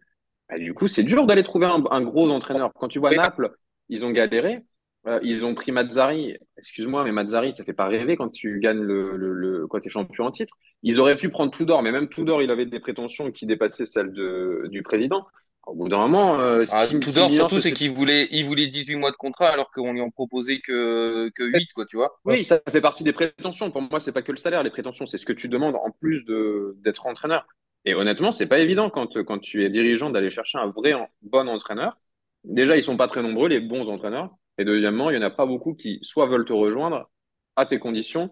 Bah, 0.48 0.58
du 0.58 0.74
coup, 0.74 0.88
c'est 0.88 1.02
dur 1.02 1.26
d'aller 1.26 1.42
trouver 1.42 1.66
un, 1.66 1.84
un 1.90 2.02
gros 2.02 2.28
entraîneur. 2.30 2.72
Quand 2.74 2.88
tu 2.88 2.98
vois 2.98 3.12
Naples, 3.12 3.54
ils 3.88 4.04
ont 4.04 4.10
galéré. 4.10 4.64
Euh, 5.06 5.20
ils 5.22 5.44
ont 5.44 5.54
pris 5.54 5.70
Mazzari. 5.70 6.36
Excuse-moi, 6.56 7.04
mais 7.04 7.12
Mazzari, 7.12 7.52
ça 7.52 7.64
fait 7.64 7.74
pas 7.74 7.86
rêver 7.88 8.16
quand 8.16 8.30
tu 8.30 8.58
gagnes 8.58 8.80
le, 8.80 9.16
le, 9.16 9.34
le 9.34 9.66
quand 9.66 9.80
t'es 9.80 9.90
champion 9.90 10.24
en 10.24 10.30
titre. 10.30 10.54
Ils 10.82 10.98
auraient 10.98 11.16
pu 11.16 11.28
prendre 11.28 11.50
Tudor, 11.50 11.82
mais 11.82 11.92
même 11.92 12.08
Tudor, 12.08 12.42
il 12.42 12.50
avait 12.50 12.66
des 12.66 12.80
prétentions 12.80 13.30
qui 13.30 13.44
dépassaient 13.46 13.86
celles 13.86 14.12
de, 14.12 14.66
du 14.70 14.82
président. 14.82 15.26
Au 15.66 15.74
bout 15.74 15.88
d'un 15.88 15.98
moment, 15.98 16.40
euh, 16.40 16.64
Ah, 16.68 16.86
si, 16.86 16.98
Tudor, 17.00 17.30
si 17.30 17.36
surtout, 17.36 17.60
c'est 17.60 17.72
qu'il 17.72 17.90
voulait, 17.92 18.28
il 18.30 18.44
voulait 18.46 18.66
18 18.66 18.96
mois 18.96 19.10
de 19.10 19.16
contrat 19.16 19.48
alors 19.48 19.70
qu'on 19.70 19.92
lui 19.92 20.00
en 20.02 20.10
proposait 20.10 20.60
que, 20.60 21.30
que 21.34 21.42
8, 21.42 21.72
quoi, 21.74 21.86
tu 21.86 21.96
vois. 21.96 22.18
Oui, 22.24 22.44
ça 22.44 22.60
fait 22.70 22.80
partie 22.82 23.04
des 23.04 23.12
prétentions. 23.14 23.70
Pour 23.70 23.82
moi, 23.82 24.00
c'est 24.00 24.12
pas 24.12 24.22
que 24.22 24.32
le 24.32 24.38
salaire. 24.38 24.62
Les 24.62 24.70
prétentions, 24.70 25.06
c'est 25.06 25.18
ce 25.18 25.26
que 25.26 25.32
tu 25.32 25.48
demandes 25.48 25.76
en 25.76 25.90
plus 25.90 26.24
de 26.24 26.76
d'être 26.80 27.06
entraîneur. 27.06 27.46
Et 27.86 27.94
honnêtement, 27.94 28.32
c'est 28.32 28.46
pas 28.48 28.58
évident 28.58 28.88
quand, 28.90 29.22
quand 29.24 29.38
tu 29.38 29.64
es 29.64 29.70
dirigeant 29.70 30.10
d'aller 30.10 30.30
chercher 30.30 30.58
un 30.58 30.68
vrai 30.70 30.94
en- 30.94 31.08
bon 31.22 31.48
entraîneur. 31.48 31.98
Déjà, 32.44 32.76
ils 32.76 32.82
sont 32.82 32.96
pas 32.96 33.08
très 33.08 33.22
nombreux, 33.22 33.48
les 33.48 33.60
bons 33.60 33.88
entraîneurs. 33.88 34.30
Et 34.58 34.64
deuxièmement, 34.64 35.10
il 35.10 35.14
y 35.16 35.18
en 35.18 35.22
a 35.22 35.30
pas 35.30 35.46
beaucoup 35.46 35.74
qui 35.74 35.98
soit 36.02 36.26
veulent 36.26 36.44
te 36.44 36.52
rejoindre 36.52 37.10
à 37.56 37.66
tes 37.66 37.78
conditions, 37.78 38.30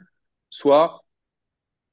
soit 0.51 1.05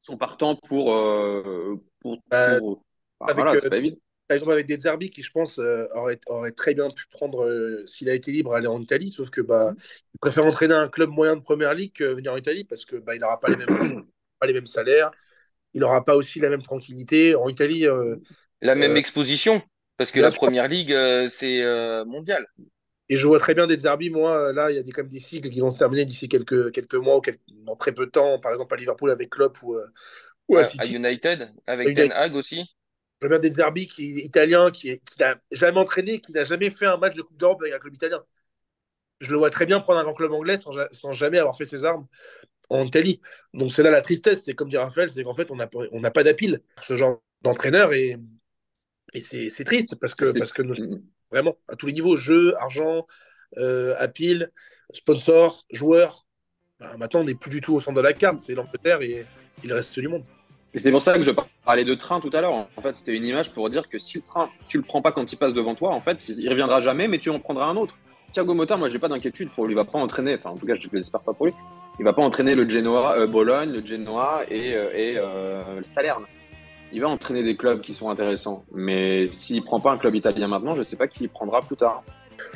sont 0.01 0.17
partants 0.17 0.55
pour, 0.55 0.93
euh, 0.93 1.75
pour, 2.01 2.21
Bah, 2.31 2.37
pour- 2.43 2.83
enfin, 3.19 3.33
avec, 3.33 3.35
voilà, 3.35 3.55
euh, 3.55 3.61
c'est 3.61 3.69
pas 3.69 3.77
évident. 3.77 3.97
Par 4.27 4.35
exemple, 4.35 4.53
avec 4.53 4.67
des 4.67 4.79
Zerbi 4.79 5.09
qui, 5.11 5.21
je 5.23 5.31
pense, 5.31 5.59
euh, 5.59 5.87
aurait, 5.95 6.19
aurait 6.27 6.51
très 6.53 6.73
bien 6.75 6.89
pu 6.91 7.05
prendre, 7.09 7.45
euh, 7.45 7.85
s'il 7.87 8.09
a 8.09 8.13
été 8.15 8.31
libre, 8.31 8.53
aller 8.55 8.67
en 8.67 8.81
Italie, 8.81 9.09
sauf 9.09 9.29
que 9.31 9.41
bah, 9.41 9.75
il 10.15 10.19
préfère 10.19 10.45
entraîner 10.45 10.75
un 10.75 10.89
club 10.89 11.09
moyen 11.11 11.35
de 11.37 11.41
première 11.41 11.73
ligue 11.75 11.93
que 11.93 12.05
venir 12.05 12.33
en 12.33 12.37
Italie 12.37 12.65
parce 12.65 12.85
que 12.85 12.97
bah, 12.97 13.15
il 13.15 13.21
n'aura 13.21 13.39
pas 13.39 13.49
les 13.49 13.57
mêmes, 13.57 13.69
pas 14.39 14.47
les 14.47 14.53
mêmes 14.53 14.67
salaires, 14.67 15.11
il 15.73 15.81
n'aura 15.81 16.05
pas 16.05 16.15
aussi 16.17 16.39
la 16.39 16.49
même 16.49 16.63
tranquillité. 16.63 17.35
En 17.35 17.49
Italie, 17.49 17.87
euh, 17.87 18.17
La 18.61 18.75
même 18.75 18.95
Euh, 18.95 18.97
exposition, 18.97 19.61
parce 19.97 20.11
que 20.11 20.19
la 20.21 20.31
sûr. 20.31 20.31
première 20.31 20.67
ligue, 20.67 20.91
euh, 20.93 21.29
c'est 21.29 21.61
euh, 21.61 22.05
mondial. 22.05 22.45
Et 23.09 23.15
je 23.15 23.27
vois 23.27 23.39
très 23.39 23.55
bien 23.55 23.65
des 23.65 23.79
Zerbi, 23.79 24.09
moi, 24.11 24.53
là, 24.53 24.69
il 24.69 24.75
y 24.75 24.79
a 24.79 24.83
des, 24.83 24.91
comme 24.91 25.07
des 25.07 25.19
cycles 25.19 25.49
qui 25.49 25.59
vont 25.59 25.71
se 25.71 25.77
terminer 25.77 26.05
d'ici 26.05 26.29
quelques, 26.29 26.71
quelques 26.71 26.95
mois 26.95 27.17
ou 27.17 27.21
quelques- 27.21 27.41
dans 27.65 27.75
très 27.75 27.91
peu 27.91 28.05
de 28.05 28.11
temps, 28.11 28.39
par 28.39 28.51
exemple 28.51 28.73
à 28.73 28.77
Liverpool 28.77 29.09
avec 29.11 29.31
Klopp 29.31 29.61
ou, 29.63 29.75
euh, 29.75 29.87
ou 30.47 30.57
à. 30.57 30.63
United, 30.85 31.49
avec 31.65 31.87
United. 31.87 32.09
Ten 32.09 32.17
Hag 32.17 32.35
aussi. 32.35 32.63
Je 33.21 33.27
vois 33.27 33.39
bien 33.39 33.49
des 33.49 33.55
Zerbi 33.55 33.87
qui 33.87 34.19
est 34.19 34.25
italien, 34.25 34.69
qui, 34.69 34.89
est, 34.89 34.97
qui 34.99 35.19
n'a 35.19 35.35
jamais 35.51 35.79
entraîné, 35.79 36.19
qui 36.19 36.31
n'a 36.31 36.43
jamais 36.43 36.69
fait 36.69 36.85
un 36.85 36.97
match 36.97 37.15
de 37.15 37.21
Coupe 37.21 37.37
d'Europe 37.37 37.61
avec 37.61 37.73
un 37.73 37.79
club 37.79 37.95
italien. 37.95 38.23
Je 39.19 39.31
le 39.31 39.37
vois 39.37 39.49
très 39.49 39.65
bien 39.65 39.79
prendre 39.81 39.99
un 39.99 40.03
grand 40.03 40.13
club 40.13 40.31
anglais 40.31 40.57
sans, 40.57 40.71
sans 40.93 41.11
jamais 41.11 41.39
avoir 41.39 41.57
fait 41.57 41.65
ses 41.65 41.83
armes 41.83 42.07
en 42.69 42.85
Italie. 42.85 43.19
Donc 43.53 43.71
c'est 43.71 43.83
là 43.83 43.89
la 43.91 44.01
tristesse, 44.01 44.43
c'est 44.45 44.53
comme 44.53 44.69
dit 44.69 44.77
Raphaël, 44.77 45.09
c'est 45.09 45.23
qu'en 45.23 45.35
fait 45.35 45.51
on 45.51 45.55
n'a 45.55 45.69
on 45.91 45.99
n'a 45.99 46.11
pas 46.11 46.23
d'appel 46.23 46.61
pour 46.75 46.85
ce 46.85 46.95
genre 46.95 47.21
d'entraîneur 47.41 47.91
et, 47.91 48.17
et 49.13 49.21
c'est 49.21 49.63
triste 49.63 49.95
parce 49.95 50.13
que, 50.13 50.25
parce 50.39 50.51
que 50.51 50.61
nous- 50.61 51.01
vraiment 51.31 51.55
à 51.67 51.75
tous 51.75 51.87
les 51.87 51.93
niveaux, 51.93 52.15
jeu, 52.15 52.53
argent, 52.57 53.05
euh, 53.57 53.93
sponsor, 54.91 55.65
joueur, 55.71 56.25
bah, 56.79 56.95
maintenant 56.97 57.21
on 57.21 57.23
n'est 57.23 57.35
plus 57.35 57.49
du 57.51 57.61
tout 57.61 57.73
au 57.75 57.79
centre 57.79 57.97
de 57.97 58.01
la 58.01 58.13
carte, 58.13 58.41
c'est 58.41 58.55
l'Angleterre 58.55 59.01
et 59.01 59.25
il 59.63 59.73
reste 59.73 59.99
du 59.99 60.07
monde. 60.07 60.23
Et 60.73 60.79
c'est 60.79 60.91
pour 60.91 61.01
ça 61.01 61.15
que 61.15 61.23
je 61.23 61.31
parlais 61.65 61.83
de 61.83 61.95
train 61.95 62.19
tout 62.19 62.29
à 62.33 62.41
l'heure. 62.41 62.53
En 62.53 62.81
fait, 62.81 62.95
c'était 62.95 63.15
une 63.15 63.25
image 63.25 63.51
pour 63.51 63.69
dire 63.71 63.89
que 63.89 63.97
si 63.97 64.19
le 64.19 64.23
train, 64.23 64.49
tu 64.67 64.77
le 64.77 64.83
prends 64.83 65.01
pas 65.01 65.11
quand 65.11 65.31
il 65.31 65.35
passe 65.37 65.53
devant 65.53 65.73
toi, 65.73 65.89
en 65.91 65.99
fait, 65.99 66.29
il 66.29 66.47
reviendra 66.47 66.79
jamais, 66.81 67.07
mais 67.07 67.17
tu 67.17 67.31
en 67.31 67.39
prendras 67.39 67.65
un 67.65 67.75
autre. 67.75 67.97
Thiago 68.31 68.53
Motta, 68.53 68.77
moi, 68.77 68.87
j'ai 68.89 68.99
pas 68.99 69.07
d'inquiétude 69.07 69.49
pour 69.49 69.65
lui. 69.65 69.73
Il 69.73 69.75
va 69.75 69.85
pas 69.85 69.97
entraîner, 69.97 70.35
enfin, 70.35 70.51
en 70.51 70.57
tout 70.57 70.67
cas, 70.67 70.75
je 70.75 70.87
l'espère 70.93 71.21
pas 71.21 71.33
pour 71.33 71.47
lui. 71.47 71.53
Il 71.97 72.05
va 72.05 72.13
pas 72.13 72.21
entraîner 72.21 72.53
le 72.53 72.69
Genoa, 72.69 73.17
euh, 73.17 73.25
Bologne, 73.25 73.71
le 73.71 73.83
Genoa 73.83 74.43
et, 74.47 74.75
euh, 74.75 74.91
et 74.93 75.15
euh, 75.17 75.79
le 75.79 75.83
Salerne. 75.83 76.23
Il 76.91 77.01
va 77.01 77.09
entraîner 77.09 77.43
des 77.43 77.55
clubs 77.55 77.81
qui 77.81 77.93
sont 77.93 78.09
intéressants. 78.09 78.63
Mais 78.73 79.27
s'il 79.27 79.63
prend 79.63 79.79
pas 79.79 79.91
un 79.91 79.97
club 79.97 80.15
italien 80.15 80.47
maintenant, 80.47 80.75
je 80.75 80.83
sais 80.83 80.95
pas 80.95 81.07
qui 81.07 81.23
il 81.23 81.29
prendra 81.29 81.61
plus 81.61 81.77
tard. 81.77 82.03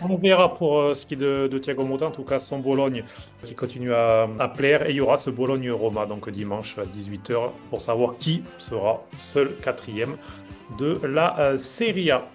On 0.01 0.15
verra 0.15 0.53
pour 0.53 0.79
euh, 0.79 0.93
ce 0.95 1.05
qui 1.05 1.15
est 1.15 1.17
de, 1.17 1.57
Thiago 1.57 1.83
Motta, 1.83 2.07
en 2.07 2.11
tout 2.11 2.23
cas 2.23 2.39
son 2.39 2.59
Bologne 2.59 3.03
qui 3.43 3.53
continue 3.53 3.93
à, 3.93 4.27
à 4.39 4.47
plaire. 4.47 4.87
Et 4.87 4.91
il 4.91 4.95
y 4.95 5.01
aura 5.01 5.17
ce 5.17 5.29
Bologne-Roma, 5.29 6.05
donc 6.05 6.29
dimanche 6.29 6.77
à 6.77 6.83
18h, 6.83 7.51
pour 7.69 7.81
savoir 7.81 8.17
qui 8.17 8.43
sera 8.57 9.03
seul 9.19 9.55
quatrième 9.57 10.15
de 10.77 10.99
la 11.05 11.39
euh, 11.39 11.57
Serie 11.57 12.11
A. 12.11 12.25